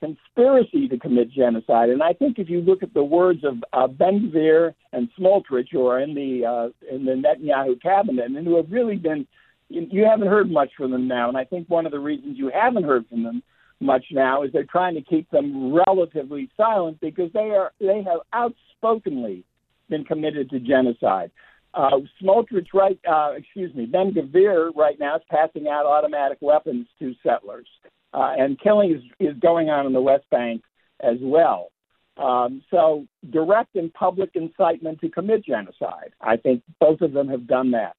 conspiracy 0.00 0.88
to 0.88 0.98
commit 0.98 1.30
genocide. 1.30 1.90
And 1.90 2.02
I 2.02 2.12
think 2.12 2.38
if 2.38 2.48
you 2.48 2.60
look 2.60 2.82
at 2.82 2.94
the 2.94 3.04
words 3.04 3.44
of 3.44 3.62
uh, 3.72 3.86
Ben 3.86 4.32
Gvir 4.34 4.74
and 4.92 5.08
Smotrich, 5.18 5.68
who 5.70 5.86
are 5.86 6.00
in 6.00 6.14
the 6.14 6.44
uh, 6.46 6.94
in 6.94 7.04
the 7.04 7.12
Netanyahu 7.12 7.80
cabinet, 7.80 8.26
and 8.26 8.46
who 8.46 8.56
have 8.56 8.70
really 8.70 8.96
been, 8.96 9.26
you, 9.68 9.86
you 9.90 10.04
haven't 10.04 10.28
heard 10.28 10.50
much 10.50 10.70
from 10.76 10.90
them 10.90 11.06
now. 11.06 11.28
And 11.28 11.36
I 11.36 11.44
think 11.44 11.68
one 11.68 11.86
of 11.86 11.92
the 11.92 12.00
reasons 12.00 12.38
you 12.38 12.50
haven't 12.52 12.84
heard 12.84 13.06
from 13.08 13.22
them 13.22 13.42
much 13.80 14.04
now 14.12 14.42
is 14.42 14.52
they're 14.52 14.64
trying 14.64 14.94
to 14.94 15.02
keep 15.02 15.30
them 15.30 15.72
relatively 15.72 16.50
silent 16.56 17.00
because 17.00 17.32
they 17.32 17.50
are 17.50 17.72
they 17.80 18.02
have 18.02 18.20
outspokenly 18.32 19.44
been 19.88 20.04
committed 20.04 20.50
to 20.50 20.60
genocide. 20.60 21.30
Uh, 21.72 21.98
Smotrich, 22.22 22.66
right? 22.74 22.98
Uh, 23.08 23.32
excuse 23.36 23.74
me, 23.74 23.86
Ben 23.86 24.12
Gvir 24.12 24.74
right 24.74 24.98
now 24.98 25.16
is 25.16 25.22
passing 25.30 25.68
out 25.68 25.86
automatic 25.86 26.38
weapons 26.40 26.86
to 26.98 27.14
settlers, 27.22 27.66
uh, 28.12 28.34
and 28.36 28.60
killing 28.60 28.92
is 28.92 29.02
is 29.18 29.38
going 29.40 29.70
on 29.70 29.86
in 29.86 29.92
the 29.92 30.00
West 30.00 30.28
Bank 30.30 30.62
as 31.00 31.16
well. 31.20 31.70
Um, 32.16 32.62
so 32.70 33.06
direct 33.30 33.76
and 33.76 33.92
public 33.94 34.30
incitement 34.34 35.00
to 35.00 35.08
commit 35.08 35.44
genocide. 35.44 36.12
I 36.20 36.36
think 36.36 36.62
both 36.78 37.00
of 37.00 37.12
them 37.12 37.28
have 37.28 37.46
done 37.46 37.70
that, 37.70 37.96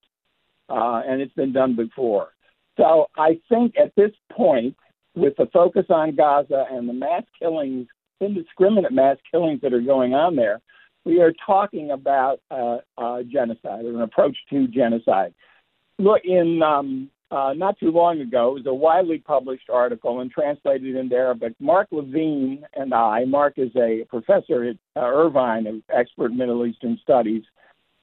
uh, 0.69 1.01
and 1.07 1.21
it's 1.21 1.33
been 1.33 1.53
done 1.53 1.75
before. 1.75 2.29
So 2.77 3.07
I 3.17 3.39
think 3.49 3.75
at 3.77 3.95
this 3.95 4.11
point, 4.31 4.75
with 5.15 5.35
the 5.37 5.47
focus 5.51 5.85
on 5.89 6.15
Gaza 6.15 6.65
and 6.71 6.87
the 6.87 6.93
mass 6.93 7.23
killings, 7.37 7.87
indiscriminate 8.19 8.91
mass 8.91 9.17
killings 9.29 9.61
that 9.61 9.73
are 9.73 9.81
going 9.81 10.13
on 10.13 10.35
there, 10.35 10.61
we 11.03 11.19
are 11.21 11.33
talking 11.45 11.91
about 11.91 12.39
uh, 12.51 12.77
uh, 12.97 13.23
genocide, 13.23 13.85
or 13.85 13.95
an 13.95 14.01
approach 14.01 14.37
to 14.49 14.67
genocide. 14.67 15.33
Look, 15.97 16.21
in 16.23 16.61
um, 16.61 17.09
uh, 17.31 17.53
not 17.55 17.79
too 17.79 17.91
long 17.91 18.19
ago, 18.21 18.49
it 18.49 18.53
was 18.53 18.65
a 18.67 18.73
widely 18.73 19.17
published 19.17 19.69
article 19.69 20.19
and 20.19 20.29
translated 20.29 20.95
into 20.95 21.15
Arabic. 21.15 21.53
Mark 21.59 21.87
LeVine 21.91 22.63
and 22.75 22.93
I, 22.93 23.25
Mark 23.25 23.53
is 23.57 23.71
a 23.75 24.05
professor 24.09 24.65
at 24.65 24.77
uh, 24.95 25.05
Irvine, 25.05 25.65
an 25.65 25.81
expert 25.95 26.31
in 26.31 26.37
Middle 26.37 26.65
Eastern 26.65 26.99
studies. 27.01 27.43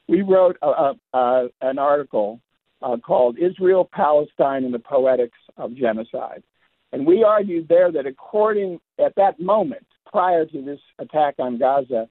We 0.09 0.23
wrote 0.23 0.57
a, 0.63 0.95
a, 1.13 1.49
an 1.61 1.79
article 1.79 2.41
uh, 2.81 2.97
called 2.97 3.39
Israel, 3.39 3.89
Palestine, 3.93 4.65
and 4.65 4.73
the 4.73 4.79
Poetics 4.79 5.39
of 5.57 5.75
Genocide. 5.75 6.43
And 6.93 7.07
we 7.07 7.23
argued 7.23 7.69
there 7.69 7.93
that 7.93 8.07
according, 8.07 8.81
at 8.99 9.15
that 9.17 9.39
moment, 9.41 9.87
prior 10.07 10.47
to 10.47 10.63
this 10.63 10.81
attack 10.99 11.35
on 11.39 11.59
Gaza, 11.59 12.09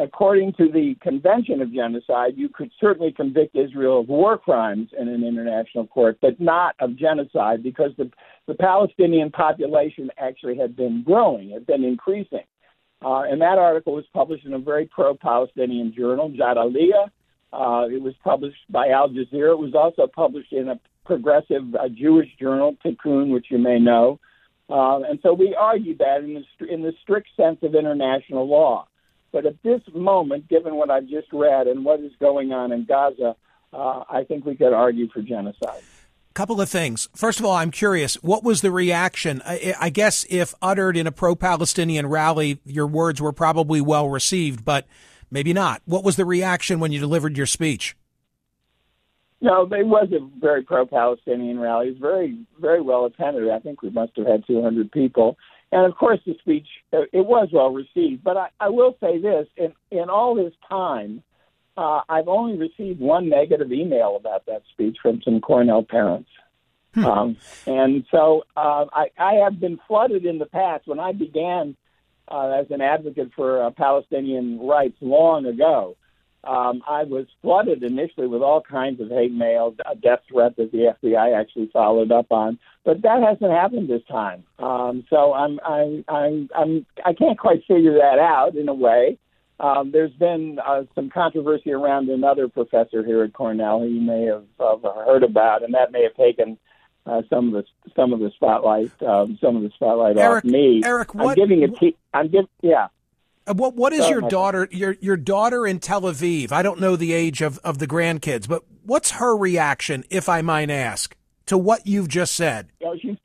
according 0.00 0.54
to 0.54 0.70
the 0.72 0.96
Convention 1.00 1.60
of 1.60 1.72
Genocide, 1.72 2.32
you 2.36 2.48
could 2.48 2.70
certainly 2.80 3.12
convict 3.12 3.54
Israel 3.54 4.00
of 4.00 4.08
war 4.08 4.38
crimes 4.38 4.88
in 4.98 5.08
an 5.08 5.22
international 5.22 5.86
court, 5.86 6.18
but 6.20 6.40
not 6.40 6.74
of 6.80 6.96
genocide 6.96 7.62
because 7.62 7.92
the, 7.98 8.10
the 8.46 8.54
Palestinian 8.54 9.30
population 9.30 10.10
actually 10.18 10.56
had 10.56 10.74
been 10.74 11.02
growing, 11.04 11.50
had 11.50 11.66
been 11.66 11.84
increasing. 11.84 12.44
Uh, 13.02 13.22
and 13.22 13.40
that 13.40 13.58
article 13.58 13.94
was 13.94 14.04
published 14.12 14.44
in 14.44 14.54
a 14.54 14.58
very 14.58 14.86
pro 14.86 15.14
Palestinian 15.14 15.94
journal, 15.94 16.30
Jadaliyya. 16.30 17.10
Uh, 17.52 17.86
it 17.90 18.00
was 18.00 18.14
published 18.22 18.60
by 18.70 18.88
Al 18.88 19.08
Jazeera. 19.08 19.52
It 19.52 19.58
was 19.58 19.74
also 19.74 20.06
published 20.06 20.52
in 20.52 20.68
a 20.68 20.80
progressive 21.04 21.74
uh, 21.74 21.88
Jewish 21.88 22.28
journal, 22.38 22.76
Tikkun, 22.84 23.30
which 23.32 23.46
you 23.50 23.58
may 23.58 23.78
know. 23.78 24.20
Uh, 24.68 25.00
and 25.00 25.18
so 25.22 25.34
we 25.34 25.56
argue 25.58 25.96
that 25.98 26.18
in 26.22 26.44
the, 26.60 26.72
in 26.72 26.82
the 26.82 26.92
strict 27.02 27.28
sense 27.36 27.58
of 27.62 27.74
international 27.74 28.48
law. 28.48 28.86
But 29.32 29.46
at 29.46 29.62
this 29.62 29.80
moment, 29.94 30.48
given 30.48 30.74
what 30.76 30.90
I've 30.90 31.08
just 31.08 31.32
read 31.32 31.66
and 31.66 31.84
what 31.84 32.00
is 32.00 32.12
going 32.20 32.52
on 32.52 32.72
in 32.72 32.84
Gaza, 32.84 33.36
uh, 33.72 34.04
I 34.08 34.24
think 34.26 34.44
we 34.44 34.56
could 34.56 34.72
argue 34.72 35.08
for 35.08 35.22
genocide. 35.22 35.82
Couple 36.34 36.60
of 36.60 36.68
things. 36.68 37.08
First 37.14 37.40
of 37.40 37.44
all, 37.44 37.56
I'm 37.56 37.72
curious, 37.72 38.14
what 38.16 38.44
was 38.44 38.60
the 38.60 38.70
reaction? 38.70 39.42
I, 39.44 39.74
I 39.80 39.90
guess 39.90 40.24
if 40.30 40.54
uttered 40.62 40.96
in 40.96 41.08
a 41.08 41.12
pro 41.12 41.34
Palestinian 41.34 42.06
rally, 42.06 42.60
your 42.64 42.86
words 42.86 43.20
were 43.20 43.32
probably 43.32 43.80
well 43.80 44.08
received, 44.08 44.64
but 44.64 44.86
maybe 45.30 45.52
not. 45.52 45.82
What 45.86 46.04
was 46.04 46.14
the 46.14 46.24
reaction 46.24 46.78
when 46.78 46.92
you 46.92 47.00
delivered 47.00 47.36
your 47.36 47.46
speech? 47.46 47.96
No, 49.42 49.62
it 49.62 49.86
was 49.86 50.08
a 50.12 50.20
very 50.38 50.62
pro-Palestinian 50.62 51.58
rally. 51.58 51.88
It 51.88 51.90
was 51.92 51.98
very, 52.00 52.38
very 52.60 52.82
well 52.82 53.06
attended. 53.06 53.48
I 53.48 53.58
think 53.58 53.80
we 53.80 53.90
must 53.90 54.12
have 54.16 54.26
had 54.26 54.46
200 54.46 54.92
people, 54.92 55.38
and 55.72 55.86
of 55.86 55.96
course, 55.96 56.20
the 56.26 56.36
speech 56.40 56.66
uh, 56.92 57.02
it 57.12 57.24
was 57.24 57.48
well 57.52 57.70
received. 57.72 58.22
But 58.22 58.36
I, 58.36 58.48
I 58.60 58.68
will 58.68 58.96
say 59.00 59.20
this: 59.20 59.46
in 59.56 59.72
in 59.90 60.10
all 60.10 60.34
this 60.34 60.52
time, 60.68 61.22
uh, 61.76 62.02
I've 62.08 62.28
only 62.28 62.58
received 62.58 63.00
one 63.00 63.30
negative 63.30 63.72
email 63.72 64.16
about 64.16 64.44
that 64.46 64.62
speech 64.72 64.98
from 65.00 65.22
some 65.22 65.40
Cornell 65.40 65.84
parents. 65.84 66.28
Hmm. 66.94 67.04
Um, 67.04 67.36
and 67.66 68.04
so 68.10 68.42
uh, 68.56 68.86
I, 68.92 69.06
I 69.16 69.34
have 69.44 69.60
been 69.60 69.78
flooded 69.86 70.26
in 70.26 70.38
the 70.38 70.46
past 70.46 70.88
when 70.88 70.98
I 70.98 71.12
began 71.12 71.76
uh, 72.28 72.48
as 72.48 72.66
an 72.70 72.80
advocate 72.80 73.30
for 73.36 73.64
uh, 73.64 73.70
Palestinian 73.70 74.58
rights 74.60 74.96
long 75.00 75.46
ago 75.46 75.96
um, 76.44 76.82
I 76.88 77.04
was 77.04 77.26
flooded 77.42 77.82
initially 77.82 78.26
with 78.26 78.42
all 78.42 78.62
kinds 78.62 79.00
of 79.00 79.08
hate 79.08 79.32
mail, 79.32 79.74
a 79.90 79.94
death 79.94 80.20
threat 80.30 80.56
that 80.56 80.72
the 80.72 80.94
FBI 81.02 81.38
actually 81.38 81.68
followed 81.72 82.10
up 82.10 82.26
on, 82.30 82.58
but 82.84 83.02
that 83.02 83.22
hasn't 83.22 83.50
happened 83.50 83.90
this 83.90 84.04
time. 84.08 84.44
Um, 84.58 85.04
so 85.10 85.34
I'm, 85.34 85.60
I'm, 85.64 86.04
I'm, 86.08 86.48
I'm, 86.56 86.86
I 87.04 87.12
can't 87.12 87.38
quite 87.38 87.64
figure 87.68 87.94
that 87.94 88.18
out 88.18 88.56
in 88.56 88.68
a 88.68 88.74
way. 88.74 89.18
Um, 89.60 89.90
there's 89.92 90.12
been 90.12 90.58
uh, 90.66 90.84
some 90.94 91.10
controversy 91.10 91.72
around 91.72 92.08
another 92.08 92.48
professor 92.48 93.04
here 93.04 93.22
at 93.22 93.34
Cornell 93.34 93.80
who 93.80 93.88
you 93.88 94.00
may 94.00 94.24
have 94.24 94.44
uh, 94.58 95.04
heard 95.04 95.22
about, 95.22 95.62
and 95.62 95.74
that 95.74 95.92
may 95.92 96.02
have 96.04 96.14
taken 96.14 96.56
uh, 97.04 97.20
some 97.28 97.48
of 97.48 97.52
the 97.52 97.64
some 97.94 98.14
of 98.14 98.20
the 98.20 98.30
spotlight, 98.34 98.90
um, 99.02 99.38
some 99.40 99.56
of 99.56 99.62
the 99.62 99.70
spotlight 99.74 100.16
Eric, 100.16 100.44
off 100.44 100.50
me. 100.50 100.80
Eric, 100.82 101.14
what? 101.14 101.30
I'm 101.30 101.34
giving 101.34 101.62
it. 101.62 101.76
Te- 101.78 101.96
I'm 102.14 102.28
giving. 102.28 102.48
Yeah. 102.62 102.88
Uh, 103.46 103.54
what 103.54 103.74
what 103.74 103.92
is 103.92 104.08
your 104.08 104.20
daughter 104.20 104.68
your 104.70 104.96
your 105.00 105.16
daughter 105.16 105.66
in 105.66 105.78
Tel 105.78 106.02
Aviv? 106.02 106.52
I 106.52 106.62
don't 106.62 106.80
know 106.80 106.96
the 106.96 107.12
age 107.12 107.40
of, 107.40 107.58
of 107.58 107.78
the 107.78 107.86
grandkids, 107.86 108.46
but 108.46 108.62
what's 108.84 109.12
her 109.12 109.36
reaction, 109.36 110.04
if 110.10 110.28
I 110.28 110.42
might 110.42 110.70
ask, 110.70 111.16
to 111.46 111.56
what 111.56 111.86
you've 111.86 112.08
just 112.08 112.34
said? 112.34 112.70
Know, 112.80 112.96
she's 113.00 113.16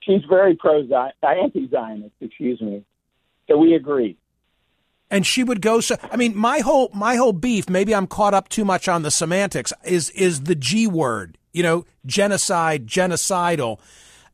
she's 0.00 0.22
very 0.28 0.54
pro 0.54 0.86
anti 1.22 1.68
Zionist, 1.68 2.14
excuse 2.20 2.60
me. 2.60 2.84
So 3.48 3.56
we 3.56 3.74
agree. 3.74 4.16
And 5.10 5.26
she 5.26 5.42
would 5.42 5.62
go 5.62 5.80
so 5.80 5.96
I 6.10 6.16
mean 6.16 6.36
my 6.36 6.60
whole 6.60 6.90
my 6.94 7.16
whole 7.16 7.32
beef, 7.32 7.68
maybe 7.68 7.94
I'm 7.94 8.06
caught 8.06 8.34
up 8.34 8.48
too 8.48 8.64
much 8.64 8.88
on 8.88 9.02
the 9.02 9.10
semantics, 9.10 9.72
is 9.84 10.10
is 10.10 10.42
the 10.42 10.54
G 10.54 10.86
word. 10.86 11.38
You 11.52 11.62
know, 11.64 11.86
genocide, 12.06 12.86
genocidal 12.86 13.80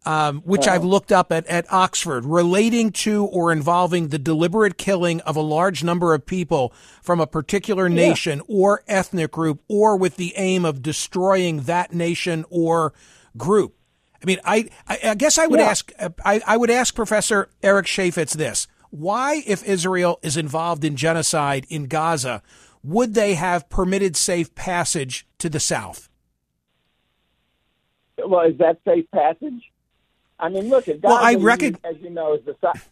um, 0.05 0.41
which 0.43 0.69
I've 0.69 0.85
looked 0.85 1.13
up 1.13 1.33
at, 1.33 1.47
at 1.47 1.73
Oxford, 1.73 2.25
relating 2.25 2.91
to 2.93 3.25
or 3.25 3.53
involving 3.53 4.09
the 4.09 4.19
deliberate 4.19 4.79
killing 4.79 5.21
of 5.23 5.37
a 5.37 5.41
large 5.41 5.83
number 5.83 6.15
of 6.15 6.27
people 6.27 6.73
from 7.03 7.21
a 7.21 7.27
particular 7.27 7.89
nation 7.89 8.39
yeah. 8.39 8.57
or 8.57 8.83
ethnic 8.87 9.31
group, 9.31 9.63
or 9.69 9.97
with 9.97 10.17
the 10.17 10.35
aim 10.37 10.65
of 10.65 10.83
destroying 10.83 11.63
that 11.63 11.93
nation 11.93 12.45
or 12.51 12.93
group. 13.37 13.75
I 14.23 14.27
mean, 14.27 14.39
I, 14.45 14.69
I, 14.89 14.99
I 15.05 15.15
guess 15.15 15.37
I 15.37 15.47
would 15.47 15.61
yeah. 15.61 15.67
ask, 15.67 15.93
I, 16.25 16.41
I 16.47 16.57
would 16.57 16.71
ask 16.71 16.95
Professor 16.95 17.51
Eric 17.63 17.87
Cheyfitz 17.87 18.35
this. 18.37 18.67
Why, 18.91 19.43
if 19.47 19.65
Israel 19.65 20.19
is 20.23 20.37
involved 20.37 20.85
in 20.85 20.97
genocide 20.97 21.67
in 21.69 21.87
Gaza, 21.87 22.43
would 22.83 23.15
they 23.15 23.35
have 23.35 23.69
permitted 23.69 24.17
safe 24.17 24.55
passage 24.55 25.27
to 25.39 25.49
the 25.49 25.61
south? 25.61 26.09
Well, 28.17 28.49
is 28.49 28.57
that 28.59 28.79
safe 28.87 29.11
passage? 29.11 29.73
I 30.45 30.51
mean, 30.51 30.69
look, 30.69 30.89
at 30.89 31.01
well, 31.01 31.15
I 31.15 31.37
recognize, 31.37 31.81
as 31.85 32.03
you 32.03 32.11
know, 32.11 32.35
is 32.35 32.45
the 32.45 32.55
size. 32.61 32.83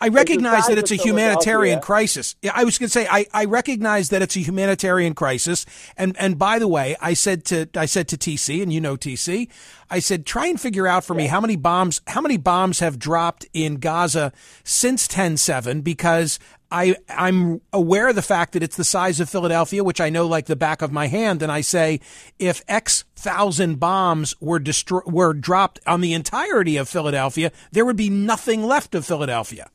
I 0.00 0.08
recognize 0.08 0.66
that 0.66 0.78
it's 0.78 0.92
a 0.92 0.96
humanitarian 0.96 1.80
crisis. 1.80 2.36
Yeah, 2.40 2.52
I 2.54 2.62
was 2.64 2.78
going 2.78 2.88
to 2.88 2.92
say 2.92 3.08
I, 3.10 3.26
I 3.32 3.46
recognize 3.46 4.10
that 4.10 4.22
it's 4.22 4.36
a 4.36 4.40
humanitarian 4.40 5.14
crisis. 5.14 5.66
And 5.96 6.16
and 6.18 6.38
by 6.38 6.60
the 6.60 6.68
way, 6.68 6.94
I 7.00 7.14
said 7.14 7.44
to 7.46 7.66
I 7.74 7.86
said 7.86 8.06
to 8.08 8.16
TC, 8.16 8.62
and 8.62 8.72
you 8.72 8.80
know 8.80 8.96
TC, 8.96 9.48
I 9.90 9.98
said 9.98 10.24
try 10.24 10.46
and 10.46 10.60
figure 10.60 10.86
out 10.86 11.04
for 11.04 11.14
me 11.14 11.26
how 11.26 11.40
many 11.40 11.56
bombs 11.56 12.00
how 12.06 12.20
many 12.20 12.36
bombs 12.36 12.78
have 12.78 12.98
dropped 12.98 13.46
in 13.52 13.76
Gaza 13.76 14.32
since 14.62 15.08
10-7 15.08 15.82
because 15.82 16.38
I 16.74 16.96
I'm 17.08 17.60
aware 17.72 18.08
of 18.08 18.16
the 18.16 18.22
fact 18.22 18.52
that 18.52 18.62
it's 18.62 18.76
the 18.76 18.84
size 18.84 19.20
of 19.20 19.30
Philadelphia, 19.30 19.84
which 19.84 20.00
I 20.00 20.10
know 20.10 20.26
like 20.26 20.46
the 20.46 20.56
back 20.56 20.82
of 20.82 20.90
my 20.90 21.06
hand, 21.06 21.40
and 21.40 21.52
I 21.52 21.60
say 21.60 22.00
if 22.40 22.62
X 22.66 23.04
thousand 23.14 23.78
bombs 23.78 24.34
were 24.40 24.58
destro- 24.58 25.06
were 25.10 25.32
dropped 25.32 25.78
on 25.86 26.00
the 26.00 26.12
entirety 26.12 26.76
of 26.76 26.88
Philadelphia, 26.88 27.52
there 27.70 27.84
would 27.84 27.96
be 27.96 28.10
nothing 28.10 28.64
left 28.64 28.96
of 28.96 29.06
Philadelphia. 29.06 29.70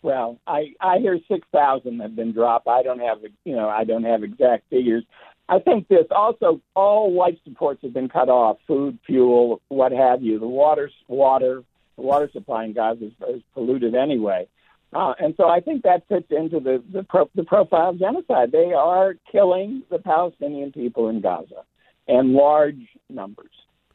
well, 0.00 0.38
I 0.46 0.72
I 0.80 0.98
hear 0.98 1.18
six 1.28 1.46
thousand 1.52 2.00
have 2.00 2.16
been 2.16 2.32
dropped. 2.32 2.66
I 2.66 2.82
don't 2.82 3.00
have 3.00 3.18
you 3.44 3.54
know 3.54 3.68
I 3.68 3.84
don't 3.84 4.04
have 4.04 4.22
exact 4.22 4.70
figures. 4.70 5.04
I 5.46 5.58
think 5.58 5.88
this 5.88 6.06
also 6.10 6.62
all 6.74 7.12
life 7.12 7.36
supports 7.44 7.82
have 7.82 7.92
been 7.92 8.08
cut 8.08 8.30
off, 8.30 8.56
food, 8.66 8.98
fuel, 9.06 9.60
what 9.68 9.92
have 9.92 10.22
you. 10.22 10.38
The 10.38 10.48
water 10.48 10.90
water 11.06 11.64
the 11.96 12.02
water 12.02 12.30
supply 12.32 12.64
in 12.64 12.72
Gaza 12.72 13.06
is, 13.06 13.12
is 13.28 13.42
polluted 13.52 13.94
anyway. 13.94 14.48
Uh, 14.92 15.12
and 15.18 15.34
so 15.36 15.48
I 15.48 15.60
think 15.60 15.82
that 15.82 16.08
fits 16.08 16.30
into 16.30 16.60
the 16.60 16.82
the, 16.90 17.02
pro, 17.02 17.28
the 17.34 17.44
profile 17.44 17.90
of 17.90 17.98
genocide. 17.98 18.52
They 18.52 18.72
are 18.72 19.16
killing 19.30 19.82
the 19.90 19.98
Palestinian 19.98 20.72
people 20.72 21.08
in 21.08 21.20
Gaza 21.20 21.64
in 22.06 22.32
large 22.32 22.80
numbers. 23.10 23.52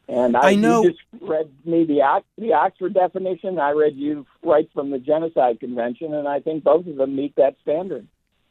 And 0.08 0.36
I, 0.36 0.50
I 0.50 0.54
know. 0.54 0.82
You 0.82 0.90
just 0.90 1.02
read 1.20 1.50
me 1.64 1.84
the 1.84 2.22
the 2.38 2.52
Oxford 2.52 2.94
definition. 2.94 3.58
I 3.58 3.70
read 3.70 3.96
you 3.96 4.26
right 4.42 4.68
from 4.74 4.90
the 4.90 4.98
Genocide 4.98 5.60
Convention, 5.60 6.14
and 6.14 6.28
I 6.28 6.40
think 6.40 6.62
both 6.62 6.86
of 6.86 6.96
them 6.96 7.16
meet 7.16 7.34
that 7.36 7.56
standard. 7.62 8.06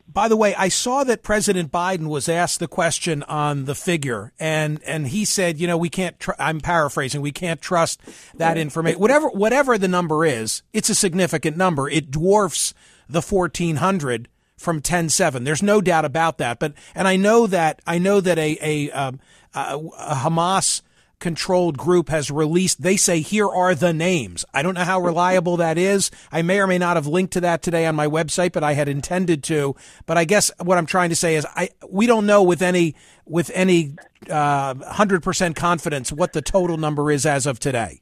By 0.08 0.28
the 0.28 0.38
way, 0.38 0.54
I 0.56 0.68
saw 0.68 1.04
that 1.06 1.24
President 1.24 1.72
Biden 1.72 2.08
was 2.08 2.30
asked 2.30 2.60
the 2.60 2.68
question 2.68 3.24
on 3.24 3.66
the 3.66 3.74
figure, 3.74 4.32
and 4.40 4.84
and 4.84 5.08
he 5.08 5.26
said, 5.26 5.60
you 5.60 5.66
know, 5.66 5.78
we 5.78 5.90
can't. 5.90 6.20
Tr- 6.20 6.32
I'm 6.38 6.60
paraphrasing. 6.60 7.22
We 7.22 7.32
can't 7.32 7.62
trust 7.62 8.02
that 8.36 8.58
information. 8.58 9.00
Whatever 9.00 9.30
whatever 9.30 9.78
the 9.78 9.88
number 9.88 10.26
is, 10.26 10.62
it's 10.72 10.90
a 10.90 10.96
significant 10.96 11.58
number. 11.58 11.90
It 11.90 12.12
dwarfs 12.12 12.74
the 13.10 13.22
1400 13.22 14.30
from 14.58 14.82
10-7. 14.82 15.46
There's 15.46 15.64
no 15.64 15.82
doubt 15.82 16.06
about 16.06 16.38
that. 16.38 16.60
But 16.60 16.74
and 16.96 17.08
I 17.08 17.16
know 17.16 17.48
that 17.48 17.82
I 17.88 17.98
know 17.98 18.22
that 18.22 18.38
a 18.38 18.58
a, 18.62 18.92
um, 18.92 19.20
a, 19.54 19.78
a 19.78 20.16
Hamas 20.16 20.82
controlled 21.24 21.78
group 21.78 22.10
has 22.10 22.30
released. 22.30 22.82
They 22.82 22.98
say, 22.98 23.22
here 23.22 23.48
are 23.48 23.74
the 23.74 23.94
names. 23.94 24.44
I 24.54 24.62
don't 24.62 24.74
know 24.76 24.84
how 24.84 25.00
reliable 25.00 25.56
that 25.58 25.78
is. 25.78 26.12
I 26.34 26.42
may 26.42 26.60
or 26.60 26.68
may 26.68 26.78
not 26.78 26.98
have 26.98 27.08
linked 27.08 27.34
to 27.34 27.42
that 27.42 27.64
today 27.64 27.86
on 27.86 27.96
my 27.96 28.08
website, 28.08 28.52
but 28.52 28.62
I 28.62 28.74
had 28.74 28.90
intended 28.90 29.42
to. 29.46 29.76
But 30.06 30.18
I 30.18 30.26
guess 30.26 30.52
what 30.62 30.78
I'm 30.78 30.86
trying 30.86 31.10
to 31.10 31.16
say 31.16 31.36
is 31.36 31.48
I, 31.56 31.70
we 31.90 32.08
don't 32.08 32.26
know 32.26 32.44
with 32.44 32.62
any, 32.62 32.96
with 33.26 33.50
any, 33.56 33.96
uh, 34.30 34.74
100% 34.74 35.56
confidence 35.56 36.12
what 36.12 36.34
the 36.34 36.42
total 36.42 36.78
number 36.78 37.10
is 37.10 37.26
as 37.26 37.46
of 37.46 37.58
today. 37.58 38.02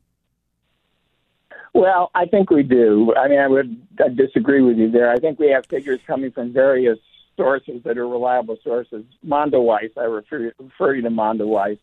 Well, 1.74 2.10
I 2.16 2.26
think 2.26 2.50
we 2.50 2.64
do. 2.64 3.14
I 3.16 3.28
mean, 3.28 3.40
I 3.40 3.48
would 3.48 3.88
I 4.04 4.10
disagree 4.10 4.62
with 4.62 4.78
you 4.78 4.90
there. 4.90 5.12
I 5.12 5.18
think 5.18 5.40
we 5.40 5.52
have 5.52 5.68
figures 5.68 6.00
coming 6.08 6.32
from 6.32 6.52
various 6.52 6.98
sources 7.38 7.84
that 7.86 7.98
are 8.00 8.08
reliable 8.08 8.58
sources. 8.64 9.06
Mondoweiss, 9.26 9.96
I 9.96 10.06
refer, 10.06 10.52
refer 10.60 10.96
you 10.96 11.04
to 11.04 11.10
Mondoweiss 11.10 11.78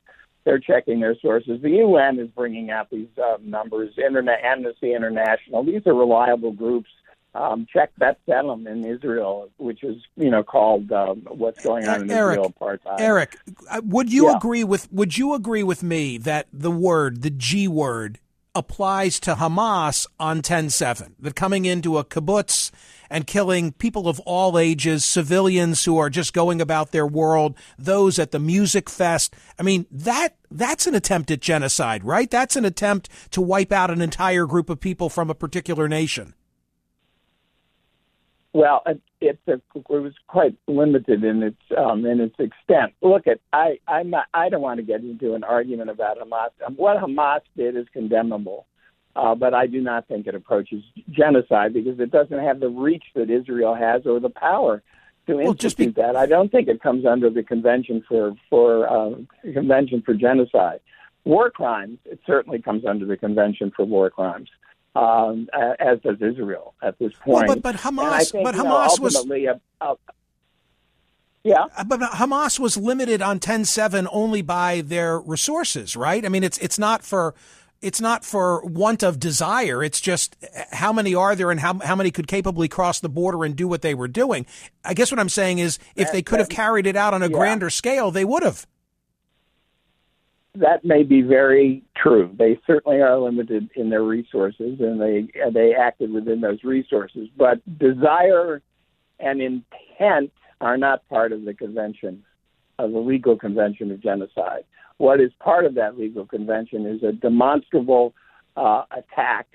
they're 0.49 0.59
checking 0.59 1.01
their 1.01 1.15
sources. 1.21 1.61
The 1.61 1.69
UN 1.69 2.19
is 2.19 2.29
bringing 2.31 2.71
out 2.71 2.89
these 2.91 3.09
uh, 3.23 3.37
numbers. 3.43 3.93
Internet, 3.99 4.39
Amnesty 4.43 4.95
International. 4.95 5.63
These 5.63 5.83
are 5.87 5.93
reliable 5.93 6.53
groups. 6.53 6.89
Um, 7.35 7.67
check 7.71 7.91
B'Tselem 8.01 8.67
in 8.67 8.83
Israel, 8.83 9.51
which 9.59 9.85
is 9.85 9.97
you 10.17 10.31
know 10.31 10.43
called 10.43 10.91
um, 10.91 11.27
what's 11.29 11.61
going 11.61 11.87
on 11.87 12.01
in 12.01 12.11
Eric, 12.11 12.39
Israel 12.39 12.55
apartheid. 12.59 12.99
Eric, 12.99 13.37
uh, 13.71 13.83
would 13.85 14.11
you 14.11 14.29
Yeah. 14.29 14.39
agree 14.39 14.65
with 14.65 14.91
Would 14.91 15.19
you 15.19 15.35
agree 15.35 15.63
with 15.63 15.83
me 15.83 16.17
that 16.17 16.47
the 16.51 16.71
word, 16.71 17.21
the 17.21 17.31
G 17.31 17.69
word, 17.69 18.19
applies 18.55 19.21
to 19.21 19.35
Hamas 19.35 20.07
on 20.19 20.41
10-7? 20.41 21.13
That 21.21 21.37
coming 21.37 21.67
into 21.67 21.99
a 21.99 22.05
kibbutz 22.05 22.71
and 23.11 23.27
killing 23.27 23.73
people 23.73 24.09
of 24.09 24.21
all 24.21 24.59
ages, 24.59 25.05
civilians 25.05 25.85
who 25.85 25.99
are 25.99 26.11
just 26.11 26.33
going 26.33 26.61
about 26.61 26.93
their 26.93 27.07
world, 27.07 27.57
those 27.79 28.19
at 28.19 28.31
the 28.31 28.39
music 28.39 28.89
fest. 28.91 29.35
I 29.59 29.63
mean, 29.63 29.87
that 29.91 30.37
that's 30.51 30.87
an 30.87 30.95
attempt 30.95 31.31
at 31.31 31.41
genocide, 31.41 32.05
right? 32.05 32.31
That's 32.31 32.57
an 32.57 32.65
attempt 32.65 33.09
to 33.33 33.41
wipe 33.41 33.73
out 33.73 33.91
an 33.91 34.01
entire 34.01 34.47
group 34.47 34.71
of 34.71 34.81
people 34.81 35.09
from 35.09 35.31
a 35.31 35.35
particular 35.35 35.89
nation. 35.89 36.35
Well, 38.55 38.83
it, 39.21 39.39
a, 39.47 39.53
it 39.53 39.61
was 39.89 40.15
quite 40.27 40.57
limited 40.67 41.23
in 41.23 41.43
its 41.43 41.61
um, 41.77 42.07
in 42.07 42.21
its 42.21 42.35
extent. 42.39 42.95
Look 43.03 43.27
at 43.27 43.41
I 43.53 43.79
I'm 43.87 44.11
not, 44.11 44.27
I 44.33 44.49
don't 44.49 44.63
want 44.63 44.79
to 44.79 44.83
get 44.83 45.03
into 45.03 45.35
an 45.35 45.45
argument 45.45 45.91
about 45.91 46.19
Hamas. 46.19 46.51
What 46.77 46.97
Hamas 46.97 47.41
did 47.57 47.77
is 47.77 47.87
condemnable, 47.93 48.67
uh, 49.17 49.35
but 49.35 49.55
I 49.55 49.67
do 49.67 49.81
not 49.81 50.07
think 50.09 50.27
it 50.27 50.35
approaches 50.35 50.83
genocide 51.11 51.73
because 51.75 51.99
it 52.01 52.11
doesn't 52.11 52.39
have 52.39 52.61
the 52.61 52.69
reach 52.69 53.05
that 53.15 53.31
Israel 53.31 53.75
has 53.75 54.07
or 54.07 54.21
the 54.21 54.31
power 54.31 54.83
to 55.27 55.35
Well, 55.37 55.49
institute 55.49 55.95
be- 55.95 56.03
that. 56.03 56.17
I 56.17 56.27
don't 56.27 56.51
think 56.51 56.69
it 56.69 56.81
comes 56.83 57.05
under 57.05 57.29
the 57.31 57.43
convention 57.43 58.03
for 58.09 58.35
for 58.49 58.89
uh, 58.89 59.15
convention 59.53 60.03
for 60.03 60.15
genocide. 60.15 60.81
War 61.25 61.51
crimes, 61.51 61.99
it 62.07 62.21
certainly 62.27 62.63
comes 62.63 62.85
under 62.87 63.05
the 63.05 63.17
convention 63.17 63.71
for 63.77 63.85
war 63.85 64.09
crimes. 64.11 64.49
Um, 64.97 65.49
as 65.79 66.01
does 66.01 66.17
Israel 66.23 66.75
at 66.83 66.99
this 66.99 67.13
Well, 67.27 67.45
point. 67.47 67.49
but- 67.49 67.63
but 67.63 67.75
Hamas- 67.83 68.33
think, 68.33 68.45
but 68.45 68.55
you 68.57 68.65
know, 68.65 68.71
Hamas 68.71 68.99
was- 68.99 69.17
a, 69.31 69.61
a, 69.81 69.95
yeah. 71.45 71.65
Uh, 71.77 71.85
But 71.85 72.01
Hamas 72.01 72.59
was 72.59 72.77
limited 72.77 73.23
on 73.23 73.39
10-7 73.39 74.07
only 74.11 74.43
by 74.43 74.81
their 74.81 75.21
resources, 75.21 75.97
right? 75.97 76.25
I 76.25 76.29
mean, 76.29 76.43
it's 76.43 76.59
it's 76.59 76.79
not 76.79 77.03
for 77.05 77.35
it's 77.81 78.01
not 78.01 78.25
for 78.25 78.65
want 78.65 79.03
of 79.03 79.21
desire. 79.21 79.83
It's 79.83 80.01
just 80.01 80.37
uh, 80.43 80.63
how 80.73 80.93
many 80.93 81.15
are 81.15 81.35
there 81.35 81.51
and 81.51 81.61
how 81.61 81.79
how 81.79 81.97
many 81.97 82.11
could 82.11 82.27
capably 82.27 82.69
cross 82.69 83.01
the 83.01 83.09
border 83.09 83.45
and 83.45 83.55
do 83.55 83.69
what 83.69 83.83
they 83.83 83.95
were 83.95 84.09
doing. 84.09 84.47
I 84.85 84.95
guess 84.95 85.11
what 85.11 85.21
I'm 85.21 85.29
saying 85.29 85.59
is 85.59 85.79
if 85.95 86.13
they 86.13 86.23
could 86.23 86.39
have 86.39 86.49
carried 86.49 86.87
it 86.87 86.97
out 86.97 87.15
on 87.15 87.23
a 87.23 87.29
yeah. 87.29 87.37
grander 87.37 87.71
scale, 87.71 88.11
they 88.11 88.25
would 88.25 88.43
have. 88.43 88.67
that 90.55 90.85
may 90.85 91.03
be 91.03 91.23
very 91.23 91.85
true. 91.97 92.35
They 92.37 92.59
certainly 92.67 93.01
are 93.01 93.19
limited 93.19 93.71
in 93.77 93.91
their 93.91 94.03
resources, 94.03 94.81
and 94.81 95.01
they 95.01 95.29
they 95.53 95.75
acted 95.75 96.13
within 96.13 96.41
those 96.41 96.65
resources. 96.65 97.29
But 97.37 97.61
desire 97.79 98.63
and 99.21 99.41
intent 99.41 100.33
are 100.61 100.77
not 100.77 101.09
part 101.09 101.33
of 101.33 101.45
the 101.45 101.55
convention, 101.55 102.25
of 102.79 102.93
the 102.93 102.99
legal 102.99 103.37
convention 103.37 103.91
of 103.91 104.03
genocide. 104.03 104.65
What 104.99 105.21
is 105.21 105.31
part 105.41 105.65
of 105.65 105.75
that 105.75 105.99
legal 105.99 106.27
convention 106.27 106.87
is 106.87 107.03
a 107.03 107.13
demonstrable 107.13 108.15
uh, 108.57 108.83
attack 108.91 109.47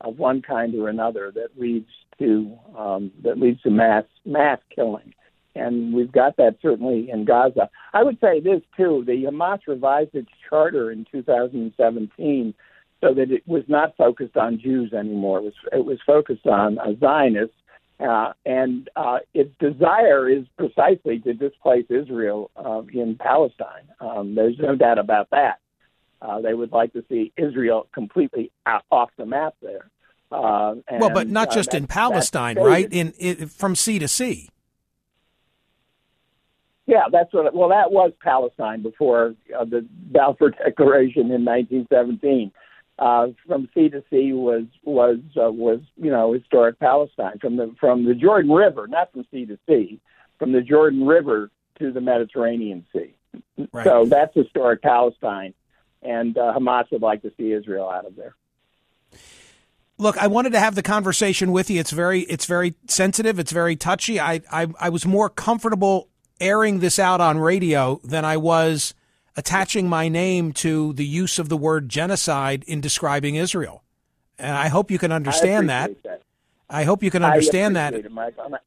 of 0.00 0.18
one 0.18 0.42
kind 0.42 0.74
or 0.74 0.88
another 0.88 1.32
that 1.34 1.58
leads 1.58 1.88
to 2.18 2.56
um, 2.76 3.10
that 3.22 3.38
leads 3.38 3.60
to 3.62 3.70
mass 3.70 4.04
mass 4.24 4.58
killing 4.74 5.12
and 5.54 5.92
we've 5.92 6.12
got 6.12 6.36
that 6.36 6.56
certainly 6.62 7.10
in 7.10 7.24
Gaza. 7.24 7.68
I 7.92 8.02
would 8.02 8.18
say 8.20 8.40
this 8.40 8.62
too: 8.76 9.04
the 9.06 9.24
Hamas 9.24 9.60
revised 9.66 10.14
its 10.14 10.30
charter 10.48 10.90
in 10.90 11.06
2017 11.10 12.54
so 13.00 13.14
that 13.14 13.30
it 13.30 13.46
was 13.46 13.64
not 13.66 13.96
focused 13.96 14.36
on 14.36 14.60
Jews 14.60 14.92
anymore. 14.92 15.38
It 15.38 15.44
was 15.44 15.54
it 15.72 15.84
was 15.84 15.98
focused 16.06 16.46
on 16.46 16.78
uh, 16.78 16.92
Zionists, 17.00 17.56
uh, 18.00 18.32
and 18.46 18.88
uh, 18.96 19.18
its 19.34 19.52
desire 19.58 20.28
is 20.28 20.44
precisely 20.56 21.18
to 21.20 21.34
displace 21.34 21.86
Israel 21.90 22.50
uh, 22.56 22.82
in 22.92 23.16
Palestine. 23.16 23.88
Um, 24.00 24.34
there's 24.34 24.58
no 24.58 24.74
doubt 24.74 24.98
about 24.98 25.28
that. 25.30 25.58
Uh, 26.22 26.40
they 26.40 26.54
would 26.54 26.72
like 26.72 26.92
to 26.92 27.04
see 27.08 27.32
Israel 27.36 27.88
completely 27.92 28.50
out, 28.66 28.84
off 28.90 29.10
the 29.16 29.26
map 29.26 29.54
there. 29.62 29.90
Uh, 30.32 30.74
and, 30.88 31.00
well, 31.00 31.10
but 31.10 31.28
not 31.28 31.48
uh, 31.48 31.54
just 31.54 31.74
in 31.74 31.86
Palestine, 31.86 32.56
right? 32.56 32.92
In, 32.92 33.12
in 33.18 33.46
from 33.48 33.74
sea 33.74 33.98
to 33.98 34.06
sea. 34.06 34.48
Yeah, 36.86 37.04
that's 37.10 37.32
what. 37.32 37.54
Well, 37.54 37.68
that 37.70 37.90
was 37.90 38.12
Palestine 38.22 38.82
before 38.82 39.34
uh, 39.58 39.64
the 39.64 39.86
Balfour 39.90 40.50
Declaration 40.50 41.30
in 41.32 41.44
1917. 41.44 42.52
Uh, 43.00 43.28
from 43.46 43.66
sea 43.74 43.88
to 43.88 44.04
sea 44.10 44.34
was 44.34 44.64
was 44.84 45.16
uh, 45.42 45.50
was 45.50 45.80
you 45.96 46.10
know 46.10 46.34
historic 46.34 46.78
Palestine 46.78 47.38
from 47.40 47.56
the 47.56 47.74
from 47.80 48.04
the 48.04 48.14
Jordan 48.14 48.52
River, 48.52 48.86
not 48.86 49.10
from 49.10 49.24
sea 49.30 49.46
to 49.46 49.58
sea, 49.66 49.98
from 50.38 50.52
the 50.52 50.60
Jordan 50.60 51.06
River 51.06 51.50
to 51.78 51.92
the 51.92 52.00
Mediterranean 52.02 52.86
Sea. 52.92 53.14
Right. 53.72 53.84
So 53.84 54.04
that's 54.04 54.34
historic 54.34 54.82
Palestine, 54.82 55.54
and 56.02 56.36
uh, 56.36 56.52
Hamas 56.54 56.92
would 56.92 57.00
like 57.00 57.22
to 57.22 57.32
see 57.38 57.52
Israel 57.52 57.88
out 57.88 58.04
of 58.04 58.16
there. 58.16 58.36
Look, 59.96 60.16
I 60.16 60.28
wanted 60.28 60.52
to 60.52 60.60
have 60.60 60.74
the 60.74 60.82
conversation 60.82 61.52
with 61.52 61.70
you. 61.70 61.78
It's 61.78 61.90
very, 61.90 62.20
it's 62.22 62.46
very 62.46 62.74
sensitive. 62.86 63.38
It's 63.38 63.52
very 63.52 63.76
touchy. 63.76 64.18
I, 64.18 64.40
I, 64.50 64.68
I 64.78 64.88
was 64.88 65.04
more 65.04 65.28
comfortable 65.28 66.08
airing 66.40 66.80
this 66.80 66.98
out 66.98 67.20
on 67.20 67.38
radio 67.38 68.00
than 68.02 68.24
I 68.24 68.38
was 68.38 68.94
attaching 69.40 69.88
my 69.88 70.06
name 70.06 70.52
to 70.52 70.92
the 70.92 71.04
use 71.04 71.38
of 71.38 71.48
the 71.48 71.56
word 71.56 71.88
genocide 71.88 72.62
in 72.66 72.78
describing 72.78 73.36
Israel. 73.36 73.82
And 74.38 74.54
I 74.54 74.68
hope 74.68 74.90
you 74.90 74.98
can 74.98 75.12
understand 75.12 75.70
I 75.70 75.86
that. 75.86 76.02
that. 76.02 76.22
I 76.68 76.84
hope 76.84 77.02
you 77.02 77.10
can 77.10 77.24
understand 77.24 77.74
that. 77.74 77.94
It, 77.94 78.12
Mike. 78.12 78.36
Not- 78.36 78.62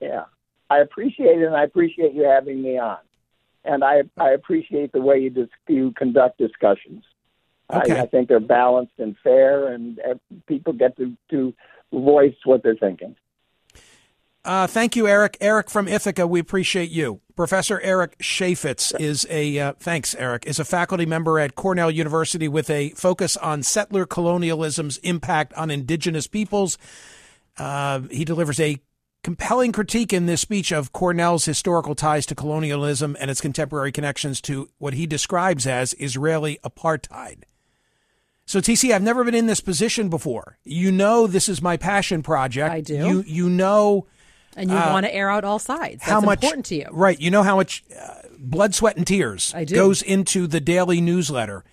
yeah, 0.00 0.24
I 0.68 0.80
appreciate 0.80 1.40
it, 1.40 1.46
and 1.46 1.56
I 1.56 1.64
appreciate 1.64 2.12
you 2.12 2.24
having 2.24 2.60
me 2.60 2.78
on, 2.78 2.98
and 3.64 3.82
I 3.82 4.02
I 4.18 4.32
appreciate 4.32 4.92
the 4.92 5.00
way 5.00 5.18
you 5.18 5.30
dis- 5.30 5.48
you 5.66 5.92
conduct 5.92 6.36
discussions. 6.36 7.02
Okay. 7.72 7.98
I, 7.98 8.02
I 8.02 8.06
think 8.06 8.28
they're 8.28 8.40
balanced 8.40 8.98
and 8.98 9.16
fair, 9.24 9.68
and 9.68 9.98
people 10.46 10.74
get 10.74 10.94
to 10.98 11.16
to 11.30 11.54
voice 11.90 12.36
what 12.44 12.62
they're 12.62 12.76
thinking. 12.76 13.16
Uh, 14.44 14.66
thank 14.66 14.94
you, 14.94 15.06
Eric. 15.08 15.38
Eric 15.40 15.70
from 15.70 15.88
Ithaca, 15.88 16.26
we 16.26 16.38
appreciate 16.38 16.90
you. 16.90 17.20
Professor 17.34 17.80
Eric 17.80 18.18
Cheyfitz 18.18 18.98
is 19.00 19.26
a 19.30 19.58
uh, 19.58 19.72
thanks, 19.78 20.14
Eric, 20.16 20.44
is 20.46 20.58
a 20.58 20.64
faculty 20.64 21.06
member 21.06 21.38
at 21.38 21.54
Cornell 21.54 21.90
University 21.90 22.46
with 22.46 22.68
a 22.68 22.90
focus 22.90 23.36
on 23.38 23.62
settler 23.62 24.04
colonialism's 24.06 24.98
impact 24.98 25.52
on 25.54 25.70
indigenous 25.70 26.26
peoples. 26.26 26.78
Uh, 27.56 28.00
he 28.10 28.24
delivers 28.24 28.60
a 28.60 28.80
compelling 29.22 29.72
critique 29.72 30.12
in 30.12 30.26
this 30.26 30.42
speech 30.42 30.70
of 30.70 30.92
Cornell's 30.92 31.46
historical 31.46 31.94
ties 31.94 32.26
to 32.26 32.34
colonialism 32.34 33.16
and 33.18 33.30
its 33.30 33.40
contemporary 33.40 33.90
connections 33.90 34.40
to 34.42 34.68
what 34.78 34.94
he 34.94 35.06
describes 35.06 35.66
as 35.66 35.94
Israeli 35.98 36.58
apartheid. 36.62 37.44
So 38.46 38.60
TC, 38.60 38.92
I've 38.92 39.02
never 39.02 39.24
been 39.24 39.34
in 39.34 39.46
this 39.46 39.62
position 39.62 40.10
before. 40.10 40.58
You 40.64 40.92
know, 40.92 41.26
this 41.26 41.48
is 41.48 41.62
my 41.62 41.78
passion 41.78 42.22
project. 42.22 42.72
I 42.72 42.80
do. 42.82 42.94
You 42.94 43.24
you 43.26 43.48
know, 43.48 44.06
and 44.56 44.70
you 44.70 44.76
uh, 44.76 44.90
want 44.92 45.06
to 45.06 45.14
air 45.14 45.30
out 45.30 45.44
all 45.44 45.58
sides. 45.58 46.00
That's 46.00 46.10
how 46.10 46.20
much 46.20 46.42
important 46.42 46.66
to 46.66 46.76
you, 46.76 46.86
right? 46.92 47.20
You 47.20 47.30
know 47.30 47.42
how 47.42 47.56
much 47.56 47.84
uh, 47.98 48.14
blood, 48.38 48.74
sweat, 48.74 48.96
and 48.96 49.06
tears 49.06 49.54
goes 49.70 50.02
into 50.02 50.46
the 50.46 50.60
daily 50.60 51.00
newsletter, 51.00 51.64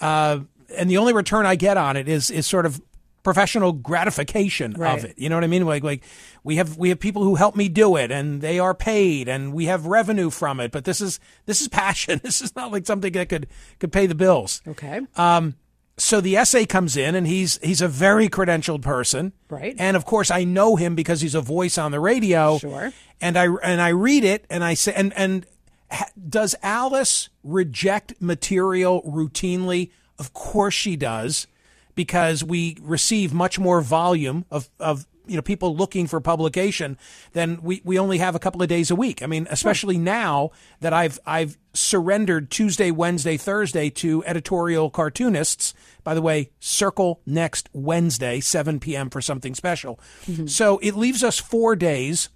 uh, 0.00 0.40
and 0.76 0.90
the 0.90 0.96
only 0.98 1.12
return 1.12 1.46
I 1.46 1.56
get 1.56 1.76
on 1.76 1.96
it 1.96 2.08
is 2.08 2.30
is 2.30 2.46
sort 2.46 2.66
of 2.66 2.80
professional 3.22 3.72
gratification 3.72 4.74
Right. 4.74 4.98
of 4.98 5.04
it. 5.06 5.14
You 5.18 5.30
know 5.30 5.36
what 5.36 5.44
I 5.44 5.46
mean? 5.46 5.64
Like 5.64 5.82
like 5.82 6.02
we 6.42 6.56
have 6.56 6.76
we 6.76 6.90
have 6.90 7.00
people 7.00 7.22
who 7.24 7.36
help 7.36 7.56
me 7.56 7.68
do 7.68 7.96
it, 7.96 8.10
and 8.10 8.40
they 8.42 8.58
are 8.58 8.74
paid, 8.74 9.28
and 9.28 9.52
we 9.54 9.64
have 9.66 9.86
revenue 9.86 10.28
from 10.30 10.60
it. 10.60 10.72
But 10.72 10.84
this 10.84 11.00
is 11.00 11.20
this 11.46 11.60
is 11.62 11.68
passion. 11.82 12.20
This 12.22 12.42
is 12.42 12.54
not 12.54 12.70
like 12.72 12.86
something 12.86 13.12
that 13.12 13.28
could 13.28 13.46
could 13.78 13.92
pay 13.92 14.06
the 14.06 14.14
bills. 14.14 14.60
Okay. 14.68 15.00
Um, 15.16 15.54
so 15.96 16.20
the 16.20 16.36
essay 16.36 16.66
comes 16.66 16.96
in, 16.96 17.14
and 17.14 17.26
he's 17.26 17.58
he's 17.62 17.80
a 17.80 17.88
very 17.88 18.28
credentialed 18.28 18.82
person, 18.82 19.32
Right. 19.48 19.74
And 19.78 19.96
of 19.96 20.04
course, 20.04 20.30
I 20.30 20.44
know 20.44 20.76
him 20.76 20.94
because 20.94 21.20
he's 21.20 21.34
a 21.34 21.40
voice 21.40 21.78
on 21.78 21.92
the 21.92 22.00
radio, 22.00 22.58
Sure. 22.58 22.92
And 23.20 23.38
I 23.38 23.46
and 23.62 23.80
I 23.80 23.90
read 23.90 24.24
it, 24.24 24.44
and 24.50 24.64
I 24.64 24.74
say, 24.74 24.92
and 24.94 25.12
and 25.16 25.46
ha- 25.90 26.10
does 26.28 26.54
Alice 26.62 27.28
reject 27.42 28.14
material 28.20 29.02
routinely? 29.02 29.90
Of 30.18 30.32
course 30.32 30.74
she 30.74 30.96
does, 30.96 31.46
because 31.94 32.42
we 32.44 32.76
receive 32.82 33.32
much 33.32 33.58
more 33.58 33.80
volume 33.80 34.44
of 34.50 34.68
of 34.80 35.06
you 35.26 35.36
know 35.36 35.42
people 35.42 35.74
looking 35.76 36.06
for 36.06 36.20
publication 36.20 36.98
then 37.32 37.60
we, 37.62 37.80
we 37.84 37.98
only 37.98 38.18
have 38.18 38.34
a 38.34 38.38
couple 38.38 38.62
of 38.62 38.68
days 38.68 38.90
a 38.90 38.96
week. 38.96 39.22
I 39.22 39.26
mean, 39.26 39.46
especially 39.50 39.98
now 39.98 40.50
that 40.80 40.92
I've 40.92 41.18
I've 41.26 41.58
surrendered 41.72 42.50
Tuesday, 42.50 42.90
Wednesday, 42.90 43.36
Thursday 43.36 43.90
to 43.90 44.24
editorial 44.24 44.90
cartoonists. 44.90 45.74
By 46.02 46.14
the 46.14 46.22
way, 46.22 46.50
circle 46.60 47.20
next 47.26 47.68
Wednesday, 47.72 48.40
7 48.40 48.80
p.m. 48.80 49.10
for 49.10 49.20
something 49.20 49.54
special. 49.54 49.98
So 50.46 50.78
it 50.78 50.94
leaves 50.94 51.22
us 51.22 51.38
four 51.40 51.76
days 51.76 52.28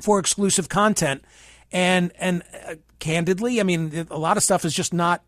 for 0.00 0.18
exclusive 0.18 0.68
content, 0.68 1.24
and 1.72 2.12
and 2.18 2.42
uh, 2.66 2.74
candidly, 2.98 3.60
I 3.60 3.64
mean, 3.64 4.06
a 4.10 4.18
lot 4.18 4.36
of 4.36 4.42
stuff 4.42 4.64
is 4.64 4.74
just 4.74 4.92
not 4.92 5.24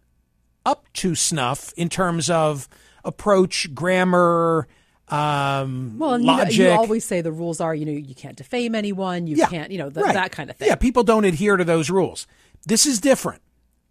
up 0.64 0.86
to 0.94 1.14
snuff 1.14 1.72
in 1.76 1.88
terms 1.88 2.28
of 2.28 2.68
approach, 3.04 3.72
grammar, 3.74 4.66
um, 5.08 5.98
Well, 5.98 6.14
and 6.14 6.24
you, 6.24 6.30
know, 6.30 6.36
logic. 6.38 6.56
you 6.58 6.70
always 6.70 7.04
say 7.04 7.20
the 7.20 7.32
rules 7.32 7.60
are, 7.60 7.74
you 7.74 7.84
know, 7.84 7.92
you 7.92 8.14
can't 8.14 8.36
defame 8.36 8.74
anyone, 8.74 9.26
you 9.26 9.36
Yeah, 9.36 9.46
can't, 9.46 9.70
you 9.70 9.78
know, 9.78 9.90
the, 9.90 10.02
right. 10.02 10.14
that 10.14 10.32
kind 10.32 10.50
of 10.50 10.56
thing. 10.56 10.68
Yeah, 10.68 10.74
people 10.74 11.04
don't 11.04 11.24
adhere 11.24 11.56
to 11.56 11.64
those 11.64 11.90
rules. 11.90 12.26
This 12.66 12.86
is 12.86 13.00
different. 13.00 13.42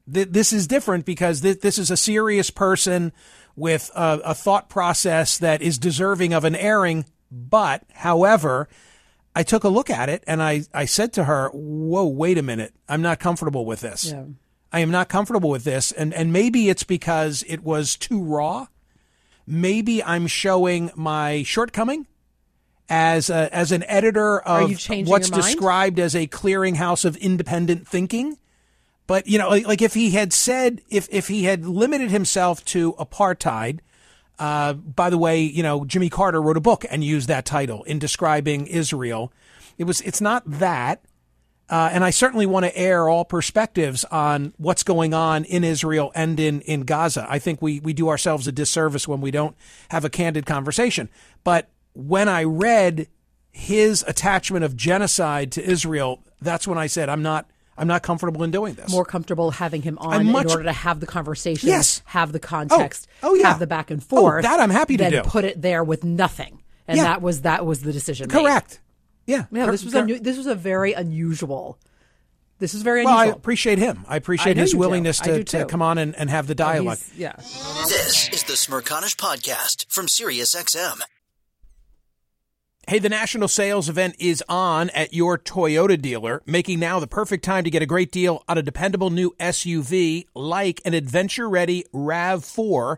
This 0.07 0.53
is 0.53 0.67
different 0.67 1.05
because 1.05 1.41
this 1.41 1.79
is 1.79 1.89
a 1.89 1.97
serious 1.97 2.49
person 2.51 3.11
with 3.55 3.89
a, 3.95 4.19
a 4.23 4.33
thought 4.35 4.69
process 4.69 5.37
that 5.39 5.61
is 5.63 5.79
deserving 5.79 6.31
of 6.33 6.43
an 6.43 6.55
airing. 6.55 7.05
But, 7.31 7.83
however, 7.93 8.69
I 9.35 9.41
took 9.41 9.63
a 9.63 9.69
look 9.69 9.89
at 9.89 10.09
it 10.09 10.23
and 10.27 10.43
I, 10.43 10.63
I 10.73 10.85
said 10.85 11.11
to 11.13 11.23
her, 11.23 11.49
Whoa, 11.53 12.05
wait 12.05 12.37
a 12.37 12.43
minute. 12.43 12.73
I'm 12.87 13.01
not 13.01 13.19
comfortable 13.19 13.65
with 13.65 13.79
this. 13.81 14.11
Yeah. 14.11 14.25
I 14.71 14.81
am 14.81 14.91
not 14.91 15.09
comfortable 15.09 15.49
with 15.49 15.63
this. 15.63 15.91
And, 15.91 16.13
and 16.13 16.31
maybe 16.31 16.69
it's 16.69 16.83
because 16.83 17.43
it 17.47 17.63
was 17.63 17.95
too 17.95 18.21
raw. 18.21 18.67
Maybe 19.47 20.03
I'm 20.03 20.27
showing 20.27 20.91
my 20.95 21.43
shortcoming 21.43 22.07
as 22.89 23.29
a, 23.29 23.53
as 23.53 23.71
an 23.71 23.83
editor 23.83 24.39
of 24.39 24.69
what's 25.07 25.29
described 25.29 25.99
as 25.99 26.15
a 26.15 26.27
clearinghouse 26.27 27.05
of 27.05 27.15
independent 27.17 27.87
thinking. 27.87 28.37
But 29.07 29.27
you 29.27 29.37
know, 29.37 29.49
like, 29.49 29.67
like 29.67 29.81
if 29.81 29.93
he 29.93 30.11
had 30.11 30.33
said, 30.33 30.81
if 30.89 31.07
if 31.11 31.27
he 31.27 31.43
had 31.43 31.65
limited 31.65 32.09
himself 32.09 32.65
to 32.65 32.93
apartheid, 32.93 33.79
uh, 34.39 34.73
by 34.73 35.09
the 35.09 35.17
way, 35.17 35.41
you 35.41 35.63
know, 35.63 35.85
Jimmy 35.85 36.09
Carter 36.09 36.41
wrote 36.41 36.57
a 36.57 36.61
book 36.61 36.85
and 36.89 37.03
used 37.03 37.27
that 37.27 37.45
title 37.45 37.83
in 37.83 37.99
describing 37.99 38.67
Israel. 38.67 39.31
It 39.77 39.85
was, 39.85 40.01
it's 40.01 40.21
not 40.21 40.43
that. 40.45 41.01
Uh, 41.67 41.89
and 41.91 42.03
I 42.03 42.11
certainly 42.11 42.45
want 42.45 42.65
to 42.65 42.77
air 42.77 43.09
all 43.09 43.25
perspectives 43.25 44.03
on 44.05 44.53
what's 44.57 44.83
going 44.83 45.13
on 45.15 45.45
in 45.45 45.63
Israel 45.63 46.11
and 46.13 46.39
in, 46.39 46.61
in 46.61 46.81
Gaza. 46.81 47.25
I 47.27 47.39
think 47.39 47.59
we, 47.61 47.79
we 47.79 47.91
do 47.93 48.07
ourselves 48.09 48.47
a 48.47 48.51
disservice 48.51 49.07
when 49.07 49.19
we 49.19 49.31
don't 49.31 49.55
have 49.89 50.05
a 50.05 50.09
candid 50.09 50.45
conversation. 50.45 51.09
But 51.43 51.69
when 51.93 52.29
I 52.29 52.43
read 52.43 53.07
his 53.51 54.03
attachment 54.07 54.63
of 54.63 54.75
genocide 54.75 55.51
to 55.53 55.63
Israel, 55.63 56.21
that's 56.39 56.67
when 56.67 56.77
I 56.77 56.85
said, 56.85 57.09
I'm 57.09 57.23
not, 57.23 57.49
I'm 57.77 57.87
not 57.87 58.03
comfortable 58.03 58.43
in 58.43 58.51
doing 58.51 58.75
this. 58.75 58.91
More 58.91 59.05
comfortable 59.05 59.49
having 59.51 59.81
him 59.81 59.97
on 59.97 60.27
much- 60.27 60.45
in 60.45 60.51
order 60.51 60.63
to 60.65 60.71
have 60.71 60.99
the 60.99 61.07
conversation, 61.07 61.67
Yes. 61.69 62.03
have 62.05 62.31
the 62.31 62.39
context, 62.39 63.07
Oh, 63.23 63.33
yeah. 63.33 63.47
have 63.49 63.59
the 63.59 63.65
back 63.67 63.89
and 63.89 64.01
Oh, 64.01 64.05
forth. 64.05 64.43
that 64.43 64.59
I'm 64.59 64.69
happy 64.69 64.97
to 64.97 65.09
do. 65.09 65.21
put 65.23 65.45
it 65.45 65.61
there 65.63 65.83
with 65.83 66.03
nothing, 66.03 66.61
and 66.87 66.97
Yeah. 66.97 67.05
that 67.05 67.21
was 67.23 67.41
that 67.41 67.65
was 67.65 67.81
the 67.81 67.91
decision. 67.91 68.27
made. 68.31 68.77
Correct. 69.27 69.51
Yeah. 69.51 69.57
Yeah, 69.57 69.63
Cor- 69.65 69.71
this 69.71 69.83
was 69.83 69.93
cor- 69.93 70.03
unu- 70.03 70.23
this 70.23 70.37
was 70.37 70.47
a 70.47 70.55
very 70.55 70.93
unusual. 70.93 71.77
This 72.59 72.73
is 72.73 72.83
very 72.83 73.01
unusual. 73.01 73.17
Well, 73.17 73.27
I 73.29 73.31
appreciate 73.33 73.79
him. 73.79 74.05
I 74.07 74.15
appreciate 74.15 74.55
know 74.55 74.61
his 74.61 74.73
willingness 74.75 75.19
to, 75.19 75.43
to 75.43 75.65
come 75.65 75.81
on 75.81 75.97
and, 75.97 76.15
and 76.15 76.29
have 76.29 76.47
the 76.47 76.55
dialogue. 76.55 76.99
He's- 76.99 77.17
yeah. 77.17 77.35
This 77.87 78.29
is 78.29 78.43
the 78.43 78.53
Smerconish 78.53 79.15
Podcast 79.17 79.85
from 79.91 80.05
SiriusXM. 80.07 81.01
Hey, 82.87 82.99
the 82.99 83.09
national 83.09 83.47
sales 83.47 83.89
event 83.89 84.15
is 84.19 84.43
on 84.47 84.91
at 84.91 85.11
your 85.11 85.39
Toyota 85.39 85.99
dealer, 85.99 86.43
making 86.45 86.79
now 86.79 86.99
the 86.99 87.07
perfect 87.07 87.43
time 87.43 87.63
to 87.63 87.71
get 87.71 87.81
a 87.81 87.87
great 87.87 88.11
deal 88.11 88.43
on 88.47 88.59
a 88.59 88.61
dependable 88.61 89.09
new 89.09 89.33
SUV 89.39 90.25
like 90.35 90.81
an 90.85 90.93
adventure 90.93 91.49
ready 91.49 91.83
RAV4. 91.95 92.97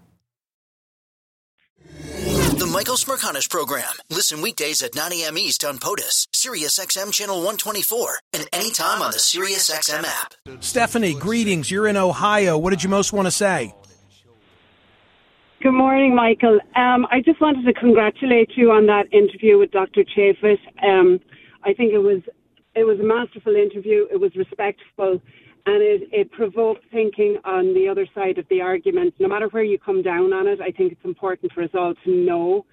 The 2.61 2.67
Michael 2.67 2.93
Smerconish 2.93 3.49
Program. 3.49 3.91
Listen 4.11 4.39
weekdays 4.39 4.83
at 4.83 4.93
9 4.93 5.11
a.m. 5.13 5.35
East 5.35 5.65
on 5.65 5.79
POTUS, 5.79 6.27
SiriusXM 6.31 7.11
Channel 7.11 7.37
124, 7.37 8.19
and 8.33 8.47
anytime 8.53 9.01
on 9.01 9.09
the 9.09 9.17
SiriusXM 9.17 10.03
app. 10.03 10.35
Stephanie, 10.59 11.15
greetings. 11.15 11.71
You're 11.71 11.87
in 11.87 11.97
Ohio. 11.97 12.59
What 12.59 12.69
did 12.69 12.83
you 12.83 12.89
most 12.89 13.13
want 13.13 13.25
to 13.25 13.31
say? 13.31 13.73
Good 15.63 15.71
morning, 15.71 16.13
Michael. 16.13 16.59
Um, 16.75 17.07
I 17.09 17.21
just 17.25 17.41
wanted 17.41 17.65
to 17.65 17.73
congratulate 17.73 18.51
you 18.55 18.69
on 18.69 18.85
that 18.85 19.11
interview 19.11 19.57
with 19.57 19.71
Dr. 19.71 20.03
Chaffetz. 20.03 20.59
Um, 20.87 21.19
I 21.63 21.73
think 21.73 21.93
it 21.93 22.03
was 22.03 22.21
it 22.75 22.83
was 22.83 22.99
a 22.99 23.03
masterful 23.03 23.55
interview. 23.55 24.05
It 24.11 24.17
was 24.17 24.35
respectful, 24.35 25.19
and 25.65 25.81
it, 25.81 26.09
it 26.11 26.31
provoked 26.31 26.83
thinking 26.91 27.37
on 27.45 27.73
the 27.73 27.87
other 27.87 28.07
side 28.15 28.37
of 28.37 28.45
the 28.49 28.61
argument. 28.61 29.13
No 29.19 29.27
matter 29.27 29.47
where 29.49 29.63
you 29.63 29.77
come 29.77 30.01
down 30.01 30.33
on 30.33 30.47
it, 30.47 30.59
I 30.61 30.71
think 30.71 30.91
it's 30.91 31.05
important 31.05 31.51
for 31.53 31.63
us 31.63 31.69
all 31.73 31.93
to 32.03 32.11
know 32.11 32.65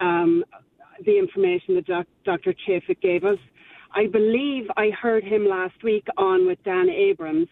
um, 0.00 0.44
the 1.04 1.18
information 1.18 1.76
that 1.76 1.86
doc- 1.86 2.06
Dr. 2.24 2.54
Chafik 2.66 3.00
gave 3.00 3.24
us. 3.24 3.38
I 3.94 4.06
believe 4.06 4.64
I 4.76 4.90
heard 4.90 5.22
him 5.24 5.46
last 5.46 5.82
week 5.84 6.06
on 6.16 6.46
with 6.46 6.62
Dan 6.64 6.88
Abrams. 6.88 7.48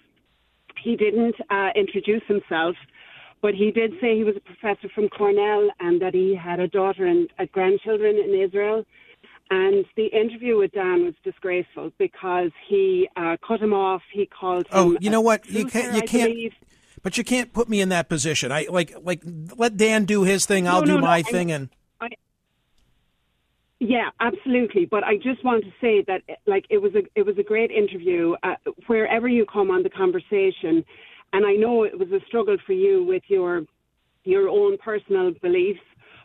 He 0.83 0.97
didn't 0.97 1.37
uh, 1.51 1.69
introduce 1.77 2.23
himself, 2.27 2.75
but 3.43 3.55
he 3.55 3.71
did 3.71 3.93
say 4.01 4.17
he 4.17 4.25
was 4.25 4.37
a 4.37 4.41
professor 4.41 4.89
from 4.95 5.09
Cornell 5.09 5.71
and 5.81 6.01
that 6.01 6.15
he 6.15 6.35
had 6.35 6.59
a 6.59 6.69
daughter 6.69 7.07
and 7.07 7.29
uh, 7.39 7.45
grandchildren 7.53 8.17
in 8.17 8.41
Israel. 8.41 8.85
And 9.53 9.85
the 9.97 10.07
interview 10.07 10.57
with 10.59 10.71
Dan 10.73 11.05
was 11.05 11.15
disgraceful 11.25 11.91
because 11.99 12.53
he 12.69 13.09
uh, 13.17 13.37
cut 13.47 13.61
him 13.61 13.73
off. 13.73 14.03
He 14.13 14.27
called 14.27 14.67
him. 14.67 14.73
Oh, 14.73 14.97
you 15.01 15.11
know 15.11 15.21
what? 15.21 15.45
You 15.51 15.65
can't. 15.67 15.93
You 15.95 16.03
I 16.03 16.07
can't. 16.07 16.31
believe. 16.33 16.53
But 17.03 17.19
you 17.19 17.25
can't 17.25 17.53
put 17.53 17.69
me 17.69 17.81
in 17.81 17.89
that 17.89 18.09
position. 18.09 18.53
I 18.53 18.67
like 18.71 18.93
like 19.03 19.23
let 19.57 19.77
Dan 19.77 20.05
do 20.05 20.23
his 20.23 20.47
thing. 20.47 20.69
I'll 20.69 20.81
No, 20.83 20.87
do 20.87 20.93
no, 20.93 20.99
no, 20.99 21.07
my 21.07 21.17
I- 21.17 21.23
thing, 21.23 21.51
and 21.51 21.69
I, 22.01 22.11
yeah, 23.81 24.11
absolutely. 24.21 24.85
But 24.85 25.05
I 25.05 25.17
just 25.17 25.43
want 25.43 25.65
to 25.65 25.71
say 25.81 26.05
that, 26.07 26.23
like, 26.47 26.67
it 26.69 26.79
was 26.79 26.95
a 26.95 27.03
it 27.15 27.25
was 27.25 27.39
a 27.39 27.43
great 27.43 27.71
interview. 27.71 28.35
Uh, 28.43 28.55
wherever 28.87 29.27
you 29.27 29.47
come 29.47 29.71
on 29.71 29.83
the 29.83 29.91
conversation, 29.91 30.85
and 31.33 31.47
I 31.47 31.55
know 31.55 31.85
it 31.85 31.99
was 31.99 32.13
a 32.13 32.21
struggle 32.27 32.59
for 32.67 32.75
you 32.75 33.03
with 33.05 33.23
your 33.29 33.63
your 34.25 34.49
own 34.49 34.77
personal 34.79 35.33
beliefs, 35.41 35.81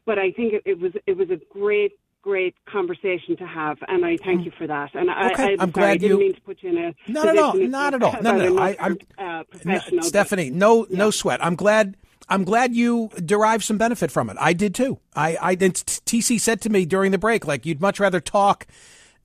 but 0.06 0.20
I 0.20 0.32
think 0.32 0.54
it, 0.54 0.64
it 0.66 0.80
was 0.80 0.92
it 1.08 1.16
was 1.18 1.30
a 1.30 1.40
great 1.52 1.94
great 2.26 2.56
conversation 2.66 3.38
to 3.38 3.46
have, 3.46 3.78
and 3.88 4.04
I 4.04 4.18
thank 4.18 4.46
you 4.46 4.52
for 4.58 4.66
that. 4.66 4.96
And 4.96 5.12
I, 5.12 5.32
Okay, 5.32 5.44
I, 5.44 5.52
I'm 5.52 5.58
sorry, 5.60 5.72
glad 5.72 5.90
I 5.90 5.98
didn't 5.98 6.18
you- 6.18 6.24
mean 6.26 6.34
to 6.34 6.42
put 6.42 6.64
you 6.64 6.70
in 6.72 6.78
a 6.80 6.96
Not 7.08 7.28
at 7.30 7.38
all. 7.38 7.54
Not 7.56 7.94
at 7.94 8.02
all. 8.02 8.14
No, 8.22 8.36
about 8.36 8.50
no. 8.50 8.58
I, 8.58 8.76
I'm 8.80 8.98
uh, 9.20 9.44
no, 9.64 10.02
Stephanie. 10.02 10.50
No, 10.50 10.88
no 10.90 11.12
sweat. 11.12 11.44
I'm 11.46 11.56
glad. 11.56 11.96
I'm 12.28 12.44
glad 12.44 12.74
you 12.74 13.10
derived 13.24 13.64
some 13.64 13.78
benefit 13.78 14.10
from 14.10 14.32
it. 14.32 14.38
I 14.40 14.54
did 14.54 14.74
too. 14.74 14.98
I, 15.16 15.38
I. 15.40 15.56
TC 15.56 16.40
said 16.42 16.62
to 16.62 16.70
me 16.72 16.84
during 16.88 17.12
the 17.12 17.20
break, 17.20 17.46
like 17.46 17.68
you'd 17.68 17.80
much 17.80 18.00
rather 18.00 18.20
talk 18.20 18.66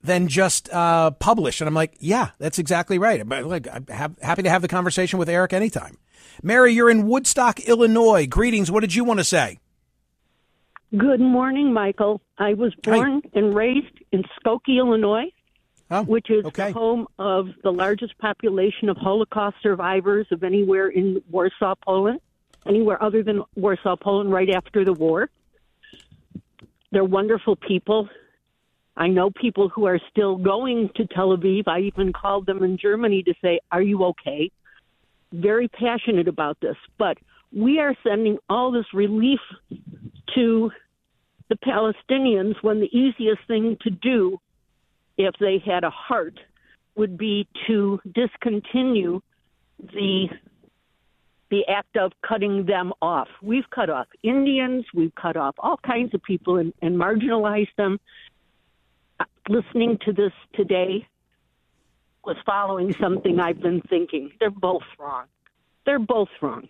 than 0.02 0.28
just 0.28 0.68
uh, 0.70 1.10
publish, 1.12 1.62
and 1.62 1.68
I'm 1.68 1.74
like, 1.74 1.94
yeah, 2.00 2.30
that's 2.38 2.58
exactly 2.58 2.98
right. 2.98 3.26
But 3.26 3.44
like, 3.46 3.66
I'm 3.72 3.86
ha- 3.90 4.10
happy 4.20 4.42
to 4.42 4.50
have 4.50 4.60
the 4.60 4.68
conversation 4.68 5.18
with 5.18 5.30
Eric 5.30 5.54
anytime. 5.54 5.96
Mary, 6.42 6.74
you're 6.74 6.90
in 6.90 7.06
Woodstock, 7.06 7.60
Illinois. 7.60 8.26
Greetings. 8.26 8.70
What 8.70 8.80
did 8.80 8.94
you 8.94 9.04
want 9.04 9.20
to 9.20 9.24
say? 9.24 9.59
Good 10.96 11.20
morning, 11.20 11.72
Michael. 11.72 12.20
I 12.36 12.54
was 12.54 12.74
born 12.82 13.22
and 13.32 13.54
raised 13.54 13.96
in 14.10 14.24
Skokie, 14.38 14.78
Illinois, 14.78 15.32
Oh, 15.92 16.02
which 16.04 16.30
is 16.30 16.44
okay. 16.46 16.68
the 16.68 16.72
home 16.72 17.06
of 17.18 17.48
the 17.62 17.72
largest 17.72 18.16
population 18.18 18.88
of 18.88 18.96
Holocaust 18.96 19.56
survivors 19.62 20.26
of 20.30 20.42
anywhere 20.42 20.88
in 20.88 21.22
Warsaw, 21.30 21.74
Poland, 21.84 22.20
anywhere 22.66 23.00
other 23.02 23.22
than 23.22 23.42
Warsaw, 23.54 23.96
Poland, 23.96 24.32
right 24.32 24.50
after 24.50 24.84
the 24.84 24.92
war. 24.92 25.30
They're 26.90 27.04
wonderful 27.04 27.54
people. 27.56 28.08
I 28.96 29.08
know 29.08 29.30
people 29.30 29.68
who 29.68 29.86
are 29.86 30.00
still 30.10 30.36
going 30.36 30.90
to 30.96 31.06
Tel 31.06 31.36
Aviv. 31.36 31.68
I 31.68 31.80
even 31.80 32.12
called 32.12 32.46
them 32.46 32.64
in 32.64 32.76
Germany 32.78 33.22
to 33.24 33.34
say, 33.42 33.60
Are 33.70 33.82
you 33.82 34.04
okay? 34.06 34.50
Very 35.32 35.68
passionate 35.68 36.26
about 36.26 36.58
this. 36.60 36.76
But 36.98 37.18
we 37.52 37.78
are 37.78 37.94
sending 38.04 38.38
all 38.48 38.72
this 38.72 38.86
relief 38.92 39.40
to 40.34 40.70
the 41.48 41.56
Palestinians 41.56 42.54
when 42.62 42.80
the 42.80 42.96
easiest 42.96 43.40
thing 43.46 43.76
to 43.82 43.90
do, 43.90 44.38
if 45.18 45.34
they 45.40 45.62
had 45.64 45.84
a 45.84 45.90
heart, 45.90 46.38
would 46.94 47.16
be 47.18 47.46
to 47.66 48.00
discontinue 48.14 49.20
the 49.78 50.28
the 51.50 51.66
act 51.66 51.96
of 51.96 52.12
cutting 52.26 52.64
them 52.64 52.92
off. 53.02 53.26
We've 53.42 53.68
cut 53.70 53.90
off 53.90 54.06
Indians, 54.22 54.84
we've 54.94 55.14
cut 55.16 55.36
off 55.36 55.56
all 55.58 55.78
kinds 55.78 56.14
of 56.14 56.22
people 56.22 56.58
and, 56.58 56.72
and 56.80 56.96
marginalized 56.96 57.74
them. 57.76 57.98
Listening 59.48 59.98
to 60.04 60.12
this 60.12 60.32
today 60.54 61.08
was 62.24 62.36
following 62.46 62.94
something 63.00 63.40
I've 63.40 63.60
been 63.60 63.80
thinking. 63.90 64.30
They're 64.38 64.50
both 64.50 64.84
wrong. 64.98 65.24
They're 65.86 65.98
both 65.98 66.28
wrong, 66.40 66.68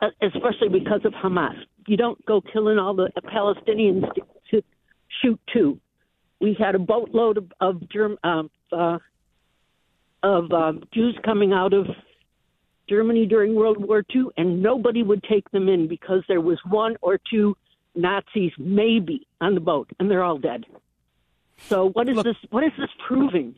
especially 0.00 0.68
because 0.70 1.00
of 1.04 1.12
Hamas. 1.12 1.56
You 1.86 1.96
don't 1.96 2.24
go 2.26 2.40
killing 2.40 2.78
all 2.78 2.94
the 2.94 3.10
Palestinians 3.24 4.12
to, 4.14 4.22
to 4.50 4.62
shoot 5.22 5.40
two. 5.52 5.78
We 6.40 6.56
had 6.58 6.74
a 6.74 6.78
boatload 6.78 7.38
of, 7.38 7.52
of 7.60 7.88
Germ, 7.88 8.18
um, 8.24 8.50
uh, 8.72 8.98
of 10.22 10.50
um, 10.52 10.82
Jews 10.92 11.18
coming 11.24 11.52
out 11.52 11.72
of 11.72 11.86
Germany 12.88 13.26
during 13.26 13.54
World 13.54 13.78
War 13.78 14.04
II, 14.14 14.26
and 14.36 14.62
nobody 14.62 15.02
would 15.02 15.22
take 15.24 15.50
them 15.50 15.68
in 15.68 15.88
because 15.88 16.22
there 16.28 16.40
was 16.40 16.58
one 16.68 16.96
or 17.00 17.18
two 17.30 17.56
Nazis 17.94 18.52
maybe 18.58 19.26
on 19.40 19.54
the 19.54 19.60
boat, 19.60 19.90
and 19.98 20.10
they're 20.10 20.22
all 20.22 20.38
dead. 20.38 20.64
So 21.68 21.90
what 21.90 22.08
is 22.08 22.22
this? 22.22 22.36
What 22.50 22.64
is 22.64 22.72
this 22.78 22.90
proving? 23.06 23.54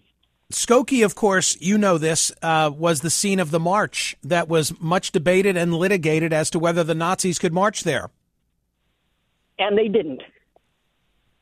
Skokie, 0.53 1.05
of 1.05 1.15
course, 1.17 1.57
you 1.61 1.77
know 1.77 1.99
this, 1.99 2.31
uh, 2.41 2.71
was 2.75 3.01
the 3.01 3.11
scene 3.11 3.41
of 3.41 3.51
the 3.51 3.59
march 3.61 4.17
that 4.23 4.49
was 4.49 4.79
much 4.81 5.11
debated 5.11 5.57
and 5.57 5.75
litigated 5.75 6.33
as 6.33 6.51
to 6.51 6.59
whether 6.59 6.85
the 6.85 6.95
Nazis 6.95 7.39
could 7.39 7.53
march 7.53 7.83
there. 7.83 8.11
And 9.59 9.77
they 9.77 9.89
didn't. 9.89 10.23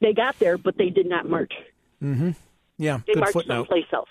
They 0.00 0.12
got 0.14 0.38
there, 0.38 0.56
but 0.56 0.78
they 0.78 0.88
did 0.88 1.06
not 1.06 1.28
march. 1.28 1.52
Mm-hmm. 2.02 2.30
Yeah, 2.78 3.00
They 3.06 3.12
good 3.14 3.20
marched 3.20 3.32
footnote. 3.34 3.62
someplace 3.68 3.86
else. 3.92 4.08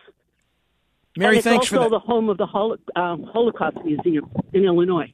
Mary, 1.18 1.30
and 1.32 1.38
it's 1.38 1.44
thanks 1.48 1.68
for 1.68 1.78
also 1.78 1.90
that. 1.90 1.96
the 1.96 2.00
home 2.00 2.30
of 2.30 2.38
the 2.38 2.46
Holo- 2.46 2.78
um, 2.96 3.24
Holocaust 3.24 3.78
Museum 3.84 4.30
in 4.54 4.64
Illinois. 4.66 5.12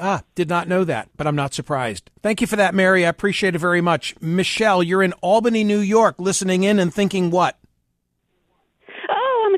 Ah, 0.00 0.22
did 0.34 0.48
not 0.48 0.66
know 0.68 0.82
that, 0.84 1.08
but 1.16 1.26
I'm 1.28 1.36
not 1.36 1.54
surprised. 1.54 2.10
Thank 2.22 2.40
you 2.40 2.46
for 2.48 2.56
that, 2.56 2.74
Mary. 2.74 3.06
I 3.06 3.08
appreciate 3.08 3.54
it 3.54 3.58
very 3.58 3.80
much. 3.80 4.14
Michelle, 4.20 4.82
you're 4.82 5.02
in 5.02 5.12
Albany, 5.14 5.62
New 5.64 5.78
York, 5.78 6.16
listening 6.18 6.64
in 6.64 6.78
and 6.80 6.92
thinking 6.92 7.30
what? 7.30 7.56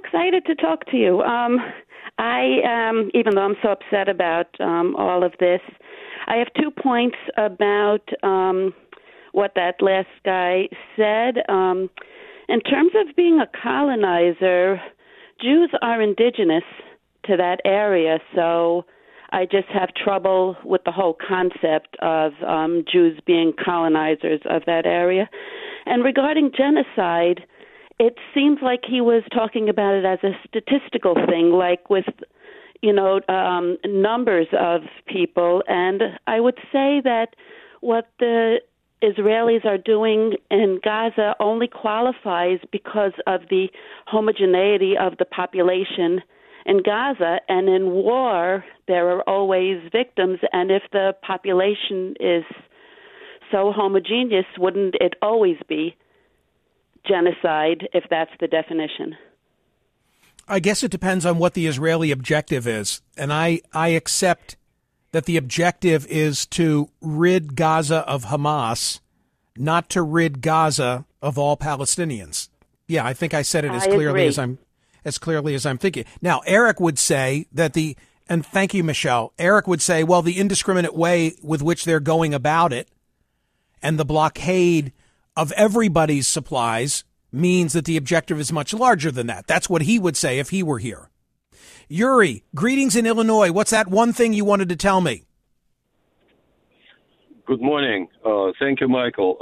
Excited 0.04 0.46
to 0.46 0.54
talk 0.54 0.86
to 0.92 0.96
you. 0.96 1.22
Um, 1.22 1.58
I, 2.18 2.60
um, 2.64 3.10
even 3.14 3.34
though 3.34 3.42
I'm 3.42 3.56
so 3.60 3.70
upset 3.70 4.08
about 4.08 4.46
um, 4.60 4.94
all 4.96 5.24
of 5.24 5.32
this, 5.40 5.60
I 6.28 6.36
have 6.36 6.46
two 6.54 6.70
points 6.70 7.16
about 7.36 8.08
um, 8.22 8.74
what 9.32 9.52
that 9.56 9.82
last 9.82 10.06
guy 10.24 10.68
said. 10.94 11.42
Um, 11.48 11.90
in 12.48 12.60
terms 12.60 12.92
of 12.94 13.16
being 13.16 13.40
a 13.40 13.48
colonizer, 13.60 14.80
Jews 15.42 15.70
are 15.82 16.00
indigenous 16.00 16.64
to 17.24 17.36
that 17.36 17.60
area, 17.64 18.20
so 18.36 18.84
I 19.30 19.46
just 19.46 19.68
have 19.74 19.88
trouble 19.94 20.56
with 20.64 20.82
the 20.84 20.92
whole 20.92 21.16
concept 21.26 21.96
of 22.00 22.32
um, 22.46 22.84
Jews 22.90 23.18
being 23.26 23.52
colonizers 23.64 24.40
of 24.48 24.62
that 24.66 24.86
area. 24.86 25.28
And 25.86 26.04
regarding 26.04 26.52
genocide, 26.56 27.44
it 27.98 28.16
seems 28.34 28.58
like 28.62 28.82
he 28.88 29.00
was 29.00 29.22
talking 29.32 29.68
about 29.68 29.94
it 29.94 30.04
as 30.04 30.18
a 30.22 30.32
statistical 30.46 31.14
thing, 31.14 31.50
like 31.50 31.90
with 31.90 32.06
you 32.80 32.92
know 32.92 33.20
um, 33.28 33.76
numbers 33.84 34.46
of 34.58 34.82
people. 35.06 35.62
And 35.66 36.02
I 36.26 36.40
would 36.40 36.58
say 36.72 37.00
that 37.02 37.28
what 37.80 38.08
the 38.18 38.58
Israelis 39.02 39.64
are 39.64 39.78
doing 39.78 40.34
in 40.50 40.80
Gaza 40.82 41.34
only 41.40 41.68
qualifies 41.68 42.58
because 42.72 43.12
of 43.26 43.42
the 43.50 43.68
homogeneity 44.06 44.96
of 44.96 45.18
the 45.18 45.24
population 45.24 46.20
in 46.66 46.82
Gaza. 46.82 47.40
And 47.48 47.68
in 47.68 47.90
war, 47.90 48.64
there 48.86 49.08
are 49.10 49.22
always 49.28 49.80
victims. 49.92 50.40
And 50.52 50.70
if 50.70 50.82
the 50.92 51.14
population 51.22 52.14
is 52.18 52.44
so 53.52 53.72
homogeneous, 53.74 54.46
wouldn't 54.58 54.96
it 55.00 55.14
always 55.22 55.56
be 55.68 55.96
genocide 57.08 57.88
if 57.92 58.04
that's 58.10 58.30
the 58.40 58.48
definition? 58.48 59.16
I 60.46 60.60
guess 60.60 60.82
it 60.82 60.90
depends 60.90 61.26
on 61.26 61.38
what 61.38 61.54
the 61.54 61.66
Israeli 61.66 62.10
objective 62.10 62.66
is. 62.66 63.02
And 63.16 63.32
I, 63.32 63.60
I 63.72 63.88
accept 63.88 64.56
that 65.12 65.26
the 65.26 65.36
objective 65.36 66.06
is 66.06 66.46
to 66.46 66.90
rid 67.00 67.54
Gaza 67.56 67.98
of 68.08 68.26
Hamas, 68.26 69.00
not 69.56 69.88
to 69.90 70.02
rid 70.02 70.40
Gaza 70.40 71.04
of 71.20 71.38
all 71.38 71.56
Palestinians. 71.56 72.48
Yeah, 72.86 73.04
I 73.04 73.12
think 73.12 73.34
I 73.34 73.42
said 73.42 73.64
it 73.64 73.72
as 73.72 73.82
I 73.82 73.86
clearly 73.86 74.22
agree. 74.22 74.26
as 74.26 74.38
I'm 74.38 74.58
as 75.04 75.18
clearly 75.18 75.54
as 75.54 75.64
I'm 75.64 75.78
thinking. 75.78 76.04
Now, 76.20 76.40
Eric 76.46 76.80
would 76.80 76.98
say 76.98 77.46
that 77.52 77.74
the 77.74 77.96
and 78.28 78.44
thank 78.44 78.74
you, 78.74 78.84
Michelle. 78.84 79.32
Eric 79.38 79.66
would 79.66 79.80
say, 79.80 80.04
well, 80.04 80.22
the 80.22 80.38
indiscriminate 80.38 80.94
way 80.94 81.34
with 81.42 81.62
which 81.62 81.84
they're 81.84 82.00
going 82.00 82.34
about 82.34 82.72
it 82.72 82.88
and 83.82 83.98
the 83.98 84.04
blockade 84.04 84.92
of 85.38 85.52
everybody's 85.52 86.26
supplies 86.26 87.04
means 87.30 87.72
that 87.72 87.84
the 87.84 87.96
objective 87.96 88.40
is 88.40 88.52
much 88.52 88.74
larger 88.74 89.12
than 89.12 89.28
that. 89.28 89.46
That's 89.46 89.70
what 89.70 89.82
he 89.82 89.96
would 89.98 90.16
say 90.16 90.40
if 90.40 90.50
he 90.50 90.64
were 90.64 90.80
here. 90.80 91.10
Yuri, 91.88 92.42
greetings 92.56 92.96
in 92.96 93.06
Illinois. 93.06 93.52
What's 93.52 93.70
that 93.70 93.86
one 93.86 94.12
thing 94.12 94.32
you 94.32 94.44
wanted 94.44 94.68
to 94.70 94.76
tell 94.76 95.00
me? 95.00 95.22
Good 97.46 97.62
morning. 97.62 98.08
Uh, 98.26 98.50
thank 98.58 98.80
you, 98.80 98.88
Michael. 98.88 99.36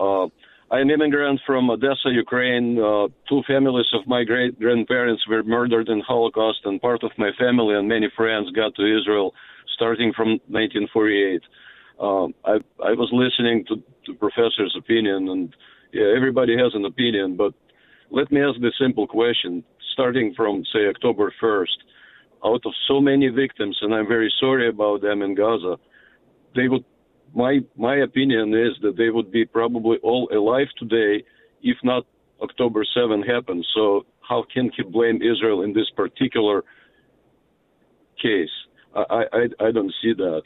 Uh, 0.70 0.74
I'm 0.74 0.90
immigrant 0.90 1.40
from 1.46 1.70
Odessa, 1.70 2.10
Ukraine. 2.12 2.78
Uh, 2.78 3.08
two 3.26 3.42
families 3.46 3.86
of 3.94 4.06
my 4.06 4.22
great 4.22 4.60
grandparents 4.60 5.26
were 5.26 5.42
murdered 5.44 5.88
in 5.88 6.00
Holocaust, 6.00 6.58
and 6.66 6.78
part 6.80 7.04
of 7.04 7.10
my 7.16 7.30
family 7.38 7.74
and 7.74 7.88
many 7.88 8.08
friends 8.14 8.50
got 8.50 8.74
to 8.74 8.82
Israel 8.82 9.32
starting 9.74 10.12
from 10.14 10.40
1948. 10.48 11.42
Um, 11.98 12.34
I, 12.44 12.56
I 12.84 12.92
was 12.92 13.08
listening 13.12 13.64
to 13.68 13.76
the 14.06 14.14
professor's 14.14 14.76
opinion, 14.78 15.28
and 15.28 15.56
yeah, 15.96 16.08
everybody 16.16 16.54
has 16.56 16.72
an 16.74 16.84
opinion, 16.84 17.36
but 17.36 17.52
let 18.10 18.30
me 18.30 18.40
ask 18.42 18.58
the 18.60 18.72
simple 18.78 19.06
question. 19.06 19.64
Starting 19.92 20.34
from, 20.36 20.62
say, 20.72 20.86
October 20.94 21.32
1st, 21.42 21.78
out 22.44 22.60
of 22.66 22.72
so 22.86 23.00
many 23.00 23.28
victims, 23.28 23.76
and 23.80 23.94
I'm 23.94 24.06
very 24.06 24.32
sorry 24.38 24.68
about 24.68 25.00
them 25.00 25.22
in 25.22 25.34
Gaza, 25.34 25.76
they 26.54 26.68
would 26.68 26.84
my 27.34 27.60
my 27.76 27.96
opinion 27.96 28.54
is 28.54 28.74
that 28.82 28.96
they 28.96 29.10
would 29.10 29.30
be 29.30 29.44
probably 29.44 29.98
all 30.02 30.28
alive 30.32 30.68
today 30.78 31.24
if 31.62 31.76
not 31.82 32.04
October 32.40 32.84
7 32.94 33.22
happened. 33.22 33.64
So 33.74 34.06
how 34.20 34.44
can 34.52 34.70
he 34.76 34.82
blame 34.82 35.20
Israel 35.22 35.62
in 35.62 35.72
this 35.72 35.90
particular 35.96 36.62
case? 38.22 38.54
I 38.94 39.24
I, 39.32 39.42
I 39.66 39.70
don't 39.72 39.94
see 40.02 40.12
that. 40.14 40.42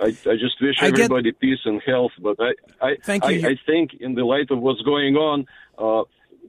I, 0.00 0.06
I 0.06 0.34
just 0.36 0.60
wish 0.60 0.76
I 0.80 0.86
get- 0.90 1.00
everybody 1.00 1.32
peace 1.32 1.58
and 1.64 1.80
health, 1.86 2.12
but 2.20 2.36
I 2.40 2.52
I, 2.80 2.96
Thank 3.04 3.24
I, 3.24 3.30
you. 3.30 3.48
I 3.48 3.56
think 3.66 3.94
in 4.00 4.14
the 4.14 4.24
light 4.24 4.50
of 4.50 4.58
what's 4.60 4.80
going 4.82 5.16
on, 5.16 5.46
uh, 5.78 6.04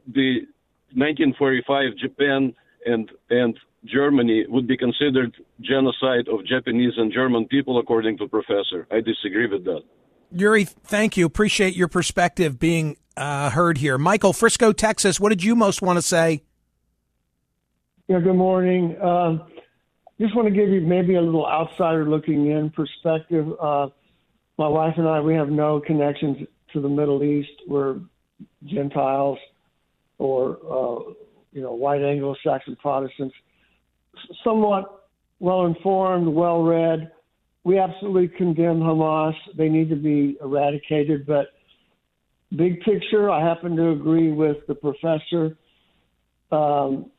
the 0.07 0.41
1945 0.93 1.97
Japan 1.97 2.53
and 2.85 3.11
and 3.29 3.59
Germany 3.85 4.45
would 4.47 4.67
be 4.67 4.77
considered 4.77 5.35
genocide 5.59 6.27
of 6.27 6.45
Japanese 6.45 6.93
and 6.97 7.11
German 7.11 7.45
people, 7.47 7.79
according 7.79 8.17
to 8.19 8.27
Professor. 8.27 8.87
I 8.91 9.01
disagree 9.01 9.47
with 9.47 9.63
that. 9.65 9.81
Yuri, 10.33 10.65
thank 10.65 11.17
you. 11.17 11.25
Appreciate 11.25 11.75
your 11.75 11.87
perspective 11.87 12.59
being 12.59 12.95
uh, 13.17 13.49
heard 13.49 13.79
here. 13.79 13.97
Michael, 13.97 14.33
Frisco, 14.33 14.71
Texas, 14.71 15.19
what 15.19 15.29
did 15.29 15.43
you 15.43 15.55
most 15.55 15.81
want 15.81 15.97
to 15.97 16.01
say? 16.01 16.43
Yeah, 18.07 18.19
good 18.19 18.35
morning. 18.35 19.01
Um, 19.01 19.41
just 20.21 20.36
want 20.36 20.47
to 20.47 20.53
give 20.53 20.69
you 20.69 20.81
maybe 20.81 21.15
a 21.15 21.21
little 21.21 21.47
outsider 21.47 22.07
looking 22.07 22.51
in 22.51 22.69
perspective. 22.69 23.47
Uh, 23.60 23.88
my 24.57 24.67
wife 24.67 24.93
and 24.97 25.07
I, 25.07 25.19
we 25.19 25.34
have 25.34 25.49
no 25.49 25.79
connections 25.79 26.47
to 26.73 26.79
the 26.79 26.88
Middle 26.88 27.23
East. 27.23 27.49
We're 27.67 27.99
Gentiles 28.65 29.39
or, 30.19 30.57
uh, 30.57 31.13
you 31.51 31.62
know, 31.62 31.73
white 31.73 32.03
Anglo-Saxon 32.03 32.75
Protestants, 32.75 33.34
somewhat 34.43 35.07
well 35.39 35.65
informed, 35.65 36.27
well 36.27 36.62
read. 36.62 37.12
We 37.63 37.79
absolutely 37.79 38.27
condemn 38.27 38.79
Hamas. 38.79 39.34
They 39.57 39.69
need 39.69 39.89
to 39.89 39.95
be 39.95 40.38
eradicated. 40.41 41.25
But 41.25 41.47
big 42.55 42.81
picture, 42.81 43.31
I 43.31 43.43
happen 43.43 43.75
to 43.75 43.89
agree 43.89 44.31
with 44.31 44.57
the 44.67 44.75
professor. 44.75 45.57
Um, 46.51 47.11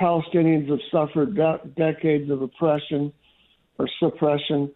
Palestinians 0.00 0.68
have 0.70 0.78
suffered 0.90 1.34
de- 1.34 1.60
decades 1.76 2.30
of 2.30 2.42
oppression 2.42 3.12
or 3.78 3.88
suppression, 3.98 4.72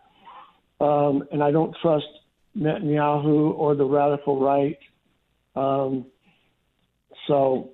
um, 0.81 1.25
and 1.33 1.43
I 1.43 1.51
don't 1.51 1.75
trust 1.81 2.07
Netanyahu 2.57 3.55
or 3.55 3.75
the 3.75 3.85
radical 3.85 4.41
right. 4.41 4.79
Um, 5.57 6.07
so 7.27 7.71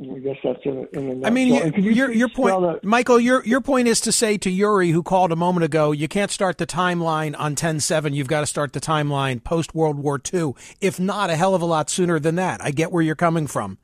I 0.00 0.18
guess 0.18 0.36
that's 0.42 0.60
in 0.64 0.88
a, 0.92 0.98
in 0.98 1.24
a 1.24 1.26
I 1.26 1.30
mean, 1.30 1.72
you, 1.76 1.90
your 1.90 2.12
your 2.12 2.28
point, 2.28 2.60
that- 2.60 2.84
Michael. 2.84 3.20
Your 3.20 3.44
your 3.44 3.60
point 3.60 3.88
is 3.88 4.00
to 4.02 4.12
say 4.12 4.36
to 4.38 4.50
Yuri, 4.50 4.90
who 4.90 5.02
called 5.02 5.32
a 5.32 5.36
moment 5.36 5.64
ago, 5.64 5.92
you 5.92 6.08
can't 6.08 6.30
start 6.30 6.58
the 6.58 6.66
timeline 6.66 7.38
on 7.38 7.54
10-7. 7.54 8.14
You've 8.14 8.28
got 8.28 8.40
to 8.40 8.46
start 8.46 8.72
the 8.72 8.80
timeline 8.80 9.42
post 9.42 9.74
World 9.74 9.98
War 9.98 10.20
II, 10.32 10.54
if 10.80 10.98
not 10.98 11.30
a 11.30 11.36
hell 11.36 11.54
of 11.54 11.62
a 11.62 11.66
lot 11.66 11.90
sooner 11.90 12.18
than 12.18 12.36
that. 12.36 12.62
I 12.64 12.70
get 12.70 12.90
where 12.90 13.02
you're 13.02 13.14
coming 13.14 13.46
from. 13.46 13.78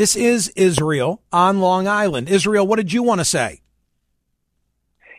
This 0.00 0.16
is 0.16 0.48
Israel 0.56 1.20
on 1.30 1.60
Long 1.60 1.86
Island. 1.86 2.30
Israel, 2.30 2.66
what 2.66 2.76
did 2.76 2.90
you 2.90 3.02
want 3.02 3.20
to 3.20 3.24
say? 3.26 3.60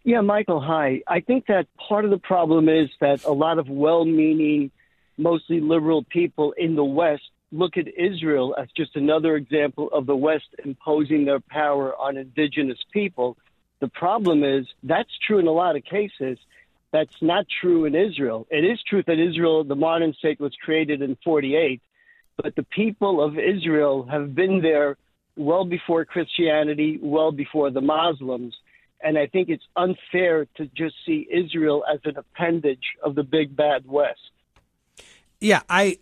Yeah, 0.04 0.22
Michael, 0.22 0.60
hi. 0.60 1.04
I 1.08 1.20
think 1.20 1.46
that 1.50 1.68
part 1.88 2.04
of 2.04 2.10
the 2.10 2.18
problem 2.18 2.68
is 2.68 2.90
that 3.00 3.24
a 3.24 3.32
lot 3.32 3.60
of 3.60 3.70
well 3.70 4.06
meaning, 4.06 4.72
mostly 5.20 5.60
liberal 5.60 6.04
people 6.04 6.56
in 6.58 6.74
the 6.74 6.84
West 6.84 7.30
look 7.52 7.78
at 7.78 7.90
Israel 7.96 8.56
as 8.58 8.70
just 8.76 8.96
another 8.96 9.36
example 9.36 9.88
of 9.94 10.08
the 10.08 10.16
West 10.16 10.48
imposing 10.66 11.26
their 11.26 11.42
power 11.42 11.96
on 11.98 12.18
indigenous 12.18 12.80
people. 12.92 13.38
The 13.82 13.88
problem 13.88 14.44
is 14.44 14.66
that's 14.82 15.16
true 15.28 15.38
in 15.38 15.46
a 15.46 15.52
lot 15.52 15.76
of 15.76 15.84
cases. 15.84 16.40
That's 16.92 17.22
not 17.22 17.46
true 17.62 17.86
in 17.86 17.94
Israel. 17.94 18.48
It 18.50 18.66
is 18.66 18.82
true 18.82 19.04
that 19.06 19.20
Israel, 19.20 19.64
the 19.64 19.76
modern 19.76 20.14
state, 20.14 20.40
was 20.40 20.56
created 20.56 21.04
in 21.04 21.18
48, 21.24 21.84
but 22.38 22.56
the 22.56 22.64
people 22.64 23.24
of 23.24 23.38
Israel 23.38 24.04
have 24.10 24.34
been 24.36 24.62
there 24.62 24.98
well 25.36 25.66
before 25.66 26.06
Christianity, 26.06 27.00
well 27.02 27.32
before 27.32 27.72
the 27.72 27.82
Muslims. 27.82 28.56
And 29.04 29.18
I 29.18 29.28
think 29.28 29.50
it's 29.50 29.64
unfair 29.76 30.46
to 30.58 30.66
just 30.68 30.96
see 31.06 31.28
Israel 31.32 31.84
as 31.92 32.00
an 32.06 32.18
appendage 32.18 32.84
of 33.04 33.16
the 33.16 33.24
big 33.24 33.56
bad 33.56 33.88
West. 33.88 34.20
Yeah, 35.40 35.62
I 35.70 35.98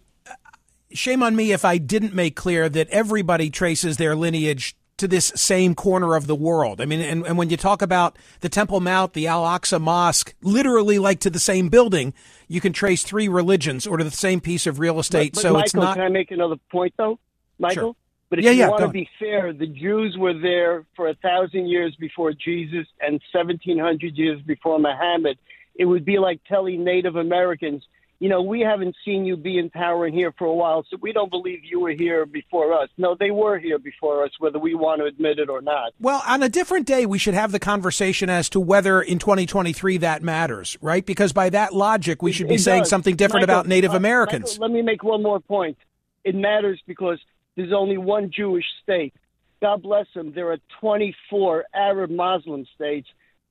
shame 0.91 1.23
on 1.23 1.35
me 1.35 1.51
if 1.51 1.63
I 1.63 1.77
didn't 1.77 2.13
make 2.13 2.35
clear 2.35 2.67
that 2.67 2.89
everybody 2.89 3.49
traces 3.49 3.97
their 3.97 4.15
lineage 4.15 4.75
to 4.99 5.07
this 5.07 5.31
same 5.35 5.75
corner 5.75 6.15
of 6.15 6.27
the 6.27 6.35
world. 6.35 6.79
I 6.79 6.85
mean, 6.85 7.01
and, 7.01 7.25
and 7.25 7.37
when 7.37 7.49
you 7.49 7.57
talk 7.57 7.81
about 7.81 8.17
the 8.41 8.49
Temple 8.49 8.79
Mount, 8.79 9.13
the 9.13 9.27
Al 9.27 9.43
Aqsa 9.43 9.81
Mosque, 9.81 10.33
literally 10.41 10.99
like 10.99 11.19
to 11.21 11.29
the 11.29 11.39
same 11.39 11.69
building, 11.69 12.13
you 12.47 12.61
can 12.61 12.73
trace 12.73 13.03
three 13.03 13.27
religions 13.27 13.87
or 13.87 13.97
to 13.97 14.03
the 14.03 14.11
same 14.11 14.39
piece 14.41 14.67
of 14.67 14.79
real 14.79 14.99
estate. 14.99 15.33
But, 15.33 15.37
but 15.37 15.41
so 15.41 15.53
Michael, 15.53 15.63
it's 15.63 15.73
not. 15.73 15.95
can 15.95 16.03
I 16.03 16.09
make 16.09 16.31
another 16.31 16.57
point 16.71 16.93
though, 16.97 17.19
Michael? 17.57 17.93
Sure. 17.93 17.95
But 18.29 18.39
if 18.39 18.45
Yeah, 18.45 18.51
you 18.51 18.59
yeah, 18.59 18.69
want 18.69 18.83
to 18.83 18.89
be 18.89 19.09
fair, 19.17 19.53
the 19.53 19.65
Jews 19.65 20.15
were 20.17 20.37
there 20.37 20.85
for 20.95 21.09
a 21.09 21.15
thousand 21.15 21.67
years 21.67 21.95
before 21.99 22.31
Jesus 22.31 22.85
and 23.01 23.19
seventeen 23.31 23.79
hundred 23.79 24.15
years 24.17 24.39
before 24.43 24.77
Muhammad. 24.79 25.37
It 25.75 25.85
would 25.85 26.05
be 26.05 26.19
like 26.19 26.41
telling 26.47 26.83
Native 26.83 27.15
Americans, 27.15 27.83
you 28.19 28.27
know, 28.27 28.41
we 28.41 28.59
haven't 28.59 28.97
seen 29.05 29.25
you 29.25 29.37
be 29.37 29.57
in 29.57 29.69
power 29.69 30.05
in 30.05 30.13
here 30.13 30.33
for 30.37 30.45
a 30.45 30.53
while, 30.53 30.85
so 30.89 30.97
we 31.01 31.13
don't 31.13 31.29
believe 31.29 31.63
you 31.63 31.79
were 31.79 31.91
here 31.91 32.25
before 32.25 32.73
us. 32.73 32.89
No, 32.97 33.15
they 33.17 33.31
were 33.31 33.57
here 33.57 33.79
before 33.79 34.25
us, 34.25 34.31
whether 34.39 34.59
we 34.59 34.75
want 34.75 34.99
to 34.99 35.05
admit 35.05 35.39
it 35.39 35.49
or 35.49 35.61
not. 35.61 35.93
Well, 36.01 36.21
on 36.27 36.43
a 36.43 36.49
different 36.49 36.85
day, 36.85 37.05
we 37.05 37.17
should 37.17 37.33
have 37.33 37.53
the 37.53 37.59
conversation 37.59 38.29
as 38.29 38.49
to 38.49 38.59
whether 38.59 39.01
in 39.01 39.19
2023 39.19 39.97
that 39.99 40.21
matters, 40.21 40.77
right? 40.81 41.05
Because 41.05 41.31
by 41.31 41.49
that 41.51 41.73
logic, 41.73 42.21
we 42.21 42.33
should 42.33 42.49
be 42.49 42.55
It 42.55 42.59
saying 42.59 42.81
does. 42.83 42.89
something 42.89 43.15
different 43.15 43.47
Michael, 43.47 43.61
about 43.61 43.67
Native 43.67 43.93
uh, 43.93 43.97
Americans. 43.97 44.59
Michael, 44.59 44.61
let 44.63 44.71
me 44.71 44.81
make 44.81 45.01
one 45.01 45.23
more 45.23 45.39
point. 45.39 45.77
It 46.25 46.35
matters 46.35 46.81
because 46.85 47.19
there's 47.55 47.73
only 47.73 47.97
one 47.97 48.31
Jewish 48.35 48.65
state. 48.83 49.13
God 49.61 49.81
bless 49.81 50.07
them. 50.13 50.33
There 50.33 50.51
are 50.51 50.57
24 50.81 51.65
Arab 51.73 52.09
Muslim 52.11 52.65
states. 52.75 53.07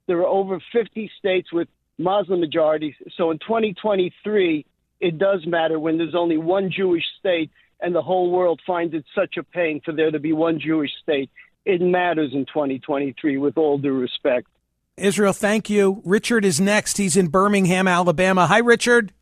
There 0.06 0.18
are 0.18 0.26
over 0.26 0.60
50 0.72 1.10
states 1.18 1.52
with 1.52 1.68
Muslim 1.98 2.40
majorities. 2.40 2.94
So 3.16 3.30
in 3.30 3.38
2023, 3.38 4.64
it 5.00 5.18
does 5.18 5.44
matter 5.46 5.78
when 5.78 5.98
there's 5.98 6.14
only 6.14 6.38
one 6.38 6.70
Jewish 6.70 7.04
state 7.18 7.50
and 7.80 7.94
the 7.94 8.02
whole 8.02 8.30
world 8.30 8.60
finds 8.66 8.94
it 8.94 9.04
such 9.14 9.36
a 9.36 9.42
pain 9.42 9.80
for 9.84 9.92
there 9.92 10.10
to 10.10 10.18
be 10.18 10.32
one 10.32 10.58
Jewish 10.60 10.90
state. 11.02 11.30
It 11.64 11.80
matters 11.80 12.32
in 12.32 12.46
2023, 12.46 13.36
with 13.38 13.58
all 13.58 13.78
due 13.78 13.92
respect. 13.92 14.48
Israel, 14.96 15.32
thank 15.32 15.70
you. 15.70 16.02
Richard 16.04 16.44
is 16.44 16.60
next. 16.60 16.96
He's 16.96 17.16
in 17.16 17.28
Birmingham, 17.28 17.86
Alabama. 17.86 18.46
Hi, 18.46 18.58
Richard. 18.58 19.12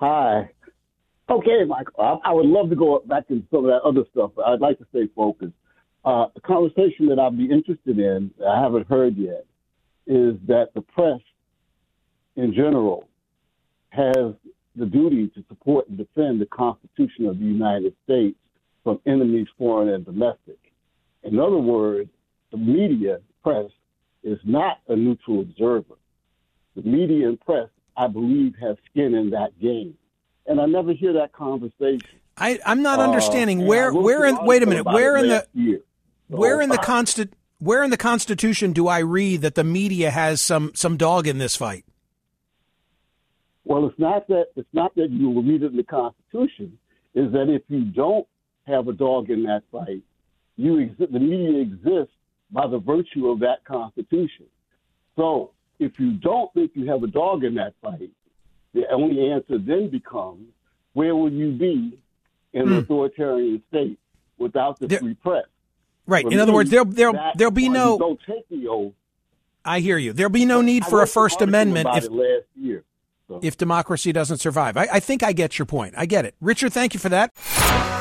Hi. 0.00 0.50
Okay, 1.28 1.64
Michael. 1.66 1.94
I, 1.98 2.30
I 2.30 2.32
would 2.32 2.46
love 2.46 2.70
to 2.70 2.76
go 2.76 3.02
back 3.04 3.24
into 3.28 3.46
some 3.50 3.64
of 3.64 3.70
that 3.70 3.82
other 3.84 4.04
stuff, 4.12 4.30
but 4.36 4.46
I'd 4.46 4.60
like 4.60 4.78
to 4.78 4.86
stay 4.90 5.08
focused. 5.14 5.52
Uh, 6.04 6.26
the 6.34 6.40
conversation 6.40 7.08
that 7.08 7.18
I'd 7.18 7.36
be 7.36 7.50
interested 7.50 7.98
in, 7.98 8.30
I 8.46 8.62
haven't 8.62 8.86
heard 8.86 9.16
yet, 9.16 9.44
is 10.06 10.36
that 10.46 10.68
the 10.74 10.80
press 10.82 11.20
in 12.36 12.54
general 12.54 13.08
has 13.90 14.34
the 14.76 14.86
duty 14.86 15.28
to 15.28 15.44
support 15.48 15.88
and 15.88 15.96
defend 15.98 16.40
the 16.40 16.46
Constitution 16.46 17.26
of 17.26 17.38
the 17.38 17.44
United 17.44 17.94
States 18.04 18.36
from 18.84 19.00
enemies, 19.06 19.46
foreign 19.58 19.88
and 19.88 20.04
domestic. 20.04 20.58
In 21.22 21.38
other 21.40 21.56
words, 21.56 22.10
the 22.52 22.58
media 22.58 23.18
press 23.42 23.70
is 24.22 24.38
not 24.44 24.78
a 24.88 24.94
neutral 24.96 25.40
observer. 25.40 25.94
The 26.76 26.82
media 26.82 27.28
and 27.28 27.40
press, 27.40 27.68
I 27.96 28.06
believe, 28.06 28.54
have 28.60 28.76
skin 28.90 29.14
in 29.14 29.30
that 29.30 29.58
game. 29.60 29.94
And 30.46 30.60
I 30.60 30.66
never 30.66 30.92
hear 30.92 31.12
that 31.14 31.32
conversation. 31.32 32.02
I, 32.36 32.60
I'm 32.66 32.82
not 32.82 32.98
Uh, 33.00 33.04
understanding 33.04 33.60
and 33.60 33.68
where 33.68 33.92
where 33.92 34.26
in 34.26 34.36
wait 34.44 34.62
a 34.62 34.66
minute 34.66 34.84
where 34.84 35.16
in 35.16 35.28
the 35.28 35.46
year. 35.54 35.80
where 36.28 36.60
in 36.60 36.68
the 36.68 36.76
consti- 36.76 37.30
where 37.58 37.82
in 37.82 37.90
the 37.90 37.96
Constitution 37.96 38.72
do 38.72 38.88
I 38.88 38.98
read 39.00 39.40
that 39.42 39.54
the 39.54 39.64
media 39.64 40.10
has 40.10 40.40
some 40.40 40.72
some 40.74 40.96
dog 40.96 41.26
in 41.26 41.38
this 41.38 41.56
fight? 41.56 41.84
Well, 43.64 43.86
it's 43.86 43.98
not 43.98 44.28
that 44.28 44.46
it's 44.56 44.68
not 44.72 44.94
that 44.96 45.10
you 45.10 45.30
will 45.30 45.42
read 45.42 45.62
it 45.62 45.72
in 45.72 45.76
the 45.76 45.82
Constitution. 45.84 46.78
Is 47.14 47.32
that 47.32 47.48
if 47.48 47.62
you 47.68 47.84
don't 47.84 48.26
have 48.66 48.88
a 48.88 48.92
dog 48.92 49.30
in 49.30 49.44
that 49.44 49.62
fight, 49.72 50.02
you 50.56 50.74
exi- 50.74 51.10
the 51.10 51.18
media 51.18 51.60
exists 51.62 52.14
by 52.50 52.66
the 52.66 52.78
virtue 52.78 53.28
of 53.28 53.40
that 53.40 53.64
Constitution. 53.64 54.46
So 55.16 55.52
if 55.78 55.98
you 55.98 56.12
don't 56.12 56.52
think 56.54 56.72
you 56.74 56.90
have 56.90 57.02
a 57.02 57.06
dog 57.06 57.42
in 57.42 57.54
that 57.54 57.74
fight, 57.82 58.10
the 58.74 58.84
only 58.92 59.30
answer 59.30 59.58
then 59.58 59.88
becomes 59.88 60.46
where 60.92 61.16
will 61.16 61.32
you 61.32 61.52
be 61.52 61.98
in 62.52 62.62
an 62.62 62.68
Hmm. 62.68 62.74
authoritarian 62.74 63.62
state 63.68 63.98
without 64.38 64.78
the 64.78 64.88
free 64.90 65.14
press? 65.14 65.46
Right. 66.06 66.24
For 66.24 66.32
In 66.32 66.38
other 66.38 66.52
words, 66.52 66.70
there 66.70 66.84
there 66.84 67.12
that's 67.12 67.36
there'll 67.38 67.50
be 67.50 67.68
no. 67.68 67.98
Don't 67.98 68.20
take 68.26 68.48
the 68.48 68.68
oath. 68.68 68.92
I 69.64 69.80
hear 69.80 69.98
you. 69.98 70.12
There'll 70.12 70.30
be 70.30 70.44
no 70.44 70.60
need 70.60 70.84
I 70.84 70.90
for 70.90 71.02
a 71.02 71.06
First 71.06 71.42
Amendment 71.42 71.88
if 71.94 72.08
last 72.10 72.44
year. 72.54 72.84
So. 73.28 73.40
if 73.42 73.56
democracy 73.56 74.12
doesn't 74.12 74.38
survive. 74.38 74.76
I, 74.76 74.86
I 74.92 75.00
think 75.00 75.24
I 75.24 75.32
get 75.32 75.58
your 75.58 75.66
point. 75.66 75.94
I 75.96 76.06
get 76.06 76.24
it. 76.24 76.36
Richard, 76.40 76.72
thank 76.72 76.94
you 76.94 77.00
for 77.00 77.08
that. 77.08 77.32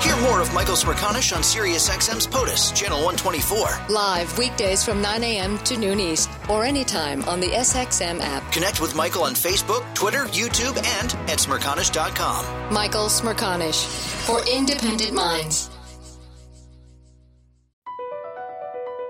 Hear 0.03 0.15
more 0.17 0.39
of 0.39 0.53
Michael 0.53 0.75
Smerconish 0.75 1.35
on 1.35 1.41
SiriusXM's 1.41 2.27
POTUS, 2.27 2.75
Channel 2.75 3.03
124. 3.03 3.87
Live 3.89 4.37
weekdays 4.37 4.85
from 4.85 5.01
9 5.01 5.23
a.m. 5.23 5.57
to 5.59 5.77
noon 5.77 5.99
East 5.99 6.29
or 6.47 6.63
anytime 6.63 7.23
on 7.23 7.39
the 7.39 7.47
SXM 7.47 8.19
app. 8.21 8.51
Connect 8.51 8.79
with 8.79 8.95
Michael 8.95 9.23
on 9.23 9.33
Facebook, 9.33 9.81
Twitter, 9.95 10.25
YouTube, 10.25 10.77
and 10.77 11.13
at 11.27 11.39
Smerconish.com. 11.39 12.71
Michael 12.71 13.07
Smerconish 13.07 13.87
for 14.27 14.47
independent 14.47 15.13
minds. 15.13 15.71